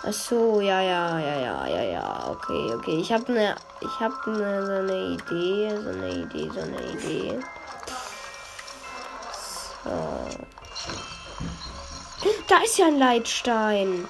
Ach 0.01 0.13
so, 0.13 0.61
ja, 0.61 0.79
ja, 0.81 1.19
ja, 1.19 1.35
ja, 1.35 1.67
ja, 1.67 1.83
ja. 1.83 2.27
Okay, 2.29 2.73
okay. 2.73 2.97
Ich 2.99 3.11
habe 3.11 3.27
eine, 3.27 3.55
ich 3.81 3.99
habe 3.99 4.15
eine, 4.27 4.65
so 4.65 4.71
eine 4.71 4.97
Idee, 5.15 5.77
so 5.83 5.89
eine 5.89 6.09
Idee, 6.09 6.49
so 6.53 6.61
eine 6.61 6.81
Idee. 6.93 7.39
So. 9.83 10.27
Da 12.47 12.57
ist 12.63 12.77
ja 12.77 12.87
ein 12.87 12.97
Leitstein. 12.97 14.07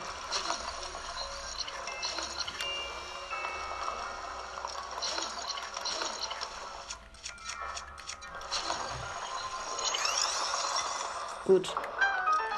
Gut. 11.50 11.76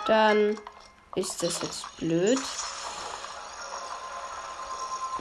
Dann 0.05 0.59
ist 1.15 1.41
das 1.41 1.61
jetzt 1.61 1.95
blöd. 1.95 2.41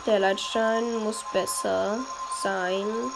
Der 0.07 0.19
Leitstein 0.19 0.97
muss 1.05 1.23
besser 1.33 2.01
sein. 2.43 3.13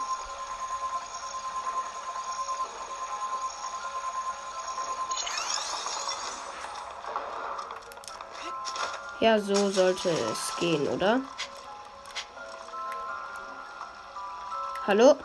Ja, 9.19 9.37
so 9.37 9.69
sollte 9.71 10.09
es 10.09 10.55
gehen, 10.55 10.87
oder? 10.87 11.19
Hallo? 14.87 15.17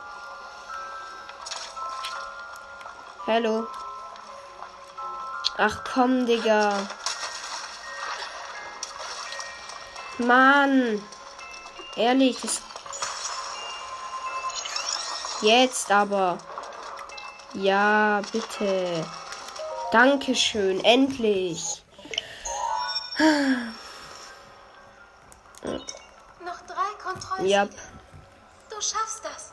Hallo? 3.28 3.68
Ach 5.62 5.84
komm, 5.84 6.24
Digga. 6.24 6.72
Mann. 10.16 11.02
Ehrlich, 11.96 12.40
das. 12.40 12.62
Jetzt 15.42 15.90
aber. 15.90 16.38
Ja, 17.52 18.22
bitte. 18.32 19.04
Dankeschön, 19.92 20.82
endlich. 20.82 21.84
Noch 26.42 26.60
drei 26.66 26.90
Kontrollen. 27.02 27.46
Ja, 27.46 27.66
Du 27.66 28.76
schaffst 28.80 29.22
das. 29.24 29.52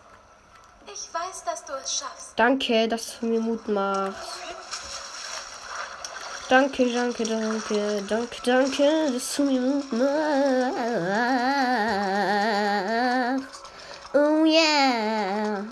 Ich 0.86 1.14
weiß, 1.14 1.44
dass 1.44 1.66
du 1.66 1.74
es 1.74 1.98
schaffst. 1.98 2.32
danke, 2.38 2.88
dass 2.88 3.20
du 3.20 3.26
mir 3.26 3.42
Mut 3.42 3.68
machst. 3.68 4.37
Danke, 6.50 6.86
danke, 6.94 7.26
danke, 7.26 8.02
danke, 8.08 8.42
danke, 8.46 9.12
dass 9.12 9.36
du 9.36 9.44
mir 9.44 9.60
Mut 9.60 9.92
machst. 9.92 10.78
Oh 14.14 14.46
yeah. 14.46 15.66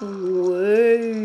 Wait. 0.00 1.18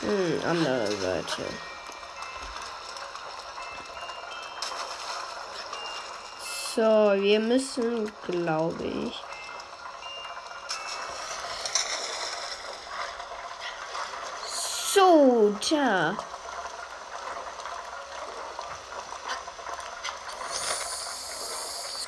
Hm, 0.00 0.40
andere 0.46 0.86
Seite. 1.02 1.42
So, 6.78 6.84
wir 6.84 7.40
müssen, 7.40 8.08
glaube 8.28 8.84
ich. 8.84 9.20
So, 14.94 15.56
da. 15.70 16.16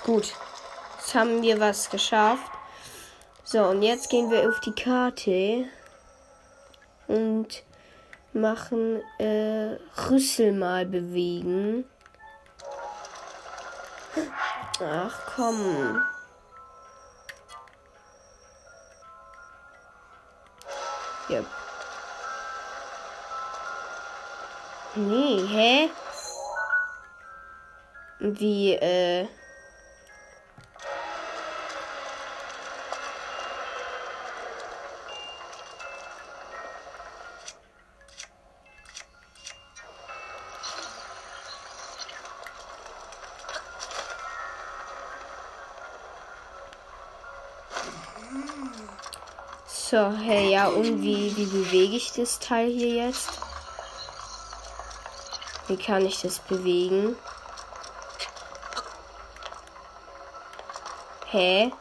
Gut. 0.04 0.34
Jetzt 0.98 1.14
haben 1.16 1.42
wir 1.42 1.58
was 1.58 1.90
geschafft. 1.90 2.52
So, 3.42 3.64
und 3.64 3.82
jetzt 3.82 4.08
gehen 4.08 4.30
wir 4.30 4.48
auf 4.48 4.60
die 4.60 4.70
Karte 4.70 5.64
und 7.08 7.64
machen 8.32 9.02
äh, 9.18 9.78
Rüssel 10.08 10.52
mal 10.52 10.86
bewegen. 10.86 11.86
Ach 14.82 15.26
komm. 15.36 16.02
Yep. 21.28 21.46
Nee, 24.96 25.46
hä? 25.46 25.88
Wie, 28.20 28.74
äh. 28.80 29.39
So, 49.90 50.08
hey, 50.12 50.52
ja, 50.52 50.68
und 50.68 51.02
wie, 51.02 51.36
wie 51.36 51.46
bewege 51.46 51.96
ich 51.96 52.12
das 52.12 52.38
Teil 52.38 52.70
hier 52.70 53.06
jetzt? 53.06 53.28
Wie 55.66 55.76
kann 55.76 56.06
ich 56.06 56.22
das 56.22 56.38
bewegen? 56.38 57.16
Hä? 61.26 61.72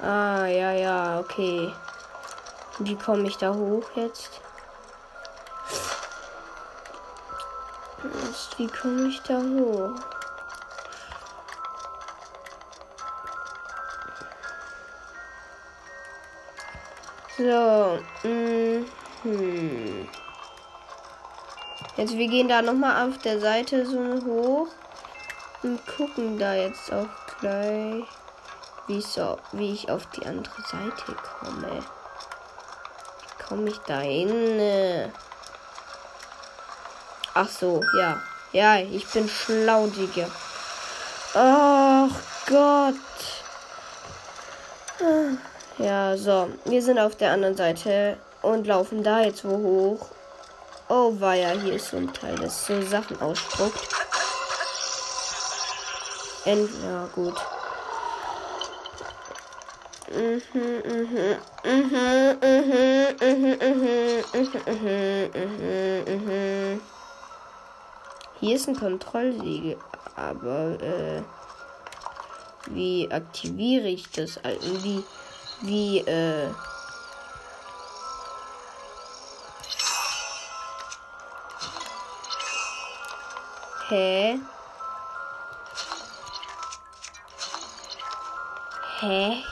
Ah, 0.00 0.46
ja, 0.46 0.72
ja, 0.72 1.20
okay. 1.20 1.70
Wie 2.78 2.96
komme 2.96 3.28
ich 3.28 3.36
da 3.36 3.52
hoch 3.52 3.90
jetzt? 3.96 4.40
Wie 8.56 8.66
komme 8.68 9.08
ich 9.08 9.20
da 9.24 9.42
hoch? 9.42 10.15
So, 17.36 17.98
mm, 18.22 18.86
hm. 19.22 20.08
Jetzt 21.98 22.16
wir 22.16 22.28
gehen 22.28 22.48
da 22.48 22.62
noch 22.62 22.72
mal 22.72 23.06
auf 23.06 23.18
der 23.18 23.38
Seite 23.40 23.84
so 23.84 23.98
hoch 24.24 24.68
und 25.62 25.86
gucken 25.86 26.38
da 26.38 26.54
jetzt 26.54 26.90
auch 26.90 27.08
gleich, 27.38 28.04
wie 28.86 29.02
so, 29.02 29.38
wie 29.52 29.74
ich 29.74 29.90
auf 29.90 30.06
die 30.12 30.24
andere 30.24 30.62
Seite 30.62 31.14
komme. 31.38 31.84
Wie 33.20 33.44
komme 33.44 33.68
ich 33.68 33.78
da 33.80 34.00
hin? 34.00 35.12
Ach 37.34 37.48
so, 37.50 37.82
ja. 37.98 38.18
Ja, 38.52 38.78
ich 38.78 39.06
bin 39.08 39.28
schlau, 39.28 39.88
Digga. 39.88 40.26
Ach 41.34 42.08
Gott. 42.46 42.94
Ah. 45.02 45.55
Ja, 45.78 46.16
so. 46.16 46.48
Wir 46.64 46.82
sind 46.82 46.98
auf 46.98 47.16
der 47.16 47.32
anderen 47.32 47.54
Seite 47.54 48.16
und 48.40 48.66
laufen 48.66 49.02
da 49.02 49.20
jetzt 49.20 49.44
wo 49.44 49.58
hoch. 49.58 50.06
Oh 50.88 51.12
war 51.20 51.34
ja 51.34 51.50
hier 51.50 51.74
ist 51.74 51.90
so 51.90 51.98
ein 51.98 52.12
Teil, 52.14 52.34
das 52.36 52.66
so 52.66 52.80
Sachen 52.80 53.20
ausspuckt. 53.20 53.88
End 56.46 56.70
ja, 56.82 57.08
gut. 57.14 57.34
Hier 68.40 68.56
ist 68.56 68.68
ein 68.68 68.76
Kontrollsiegel, 68.76 69.76
aber 70.14 70.80
äh, 70.80 71.22
wie 72.68 73.10
aktiviere 73.10 73.88
ich 73.88 74.08
das? 74.10 74.38
Also, 74.42 74.84
wie 74.84 75.04
wie, 75.60 75.98
äh. 76.00 76.50
Hä? 83.88 84.40
Hä? 89.00 89.42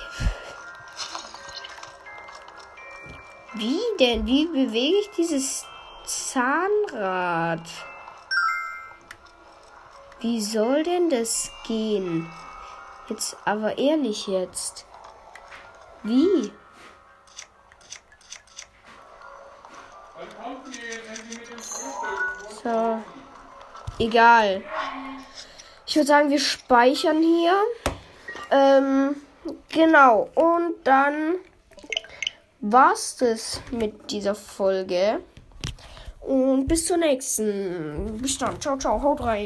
Wie 3.54 3.80
denn? 4.00 4.26
Wie 4.26 4.46
bewege 4.46 4.96
ich 4.98 5.10
dieses 5.16 5.64
Zahnrad? 6.04 7.60
Wie 10.20 10.40
soll 10.40 10.82
denn 10.82 11.10
das 11.10 11.50
gehen? 11.66 12.28
Jetzt, 13.08 13.36
aber 13.44 13.78
ehrlich 13.78 14.26
jetzt. 14.26 14.86
Wie? 16.04 16.52
So. 22.62 22.98
Egal. 23.98 24.62
Ich 25.86 25.96
würde 25.96 26.06
sagen, 26.06 26.30
wir 26.30 26.38
speichern 26.38 27.22
hier. 27.22 27.54
Ähm, 28.50 29.16
genau. 29.70 30.28
Und 30.34 30.74
dann 30.84 31.36
war's 32.60 33.16
das 33.16 33.60
mit 33.70 34.10
dieser 34.10 34.34
Folge. 34.34 35.20
Und 36.20 36.66
bis 36.66 36.86
zur 36.86 36.96
nächsten. 36.96 38.18
Bis 38.20 38.38
dann. 38.38 38.60
Ciao, 38.60 38.76
ciao. 38.76 39.00
Haut 39.00 39.22
rein. 39.22 39.42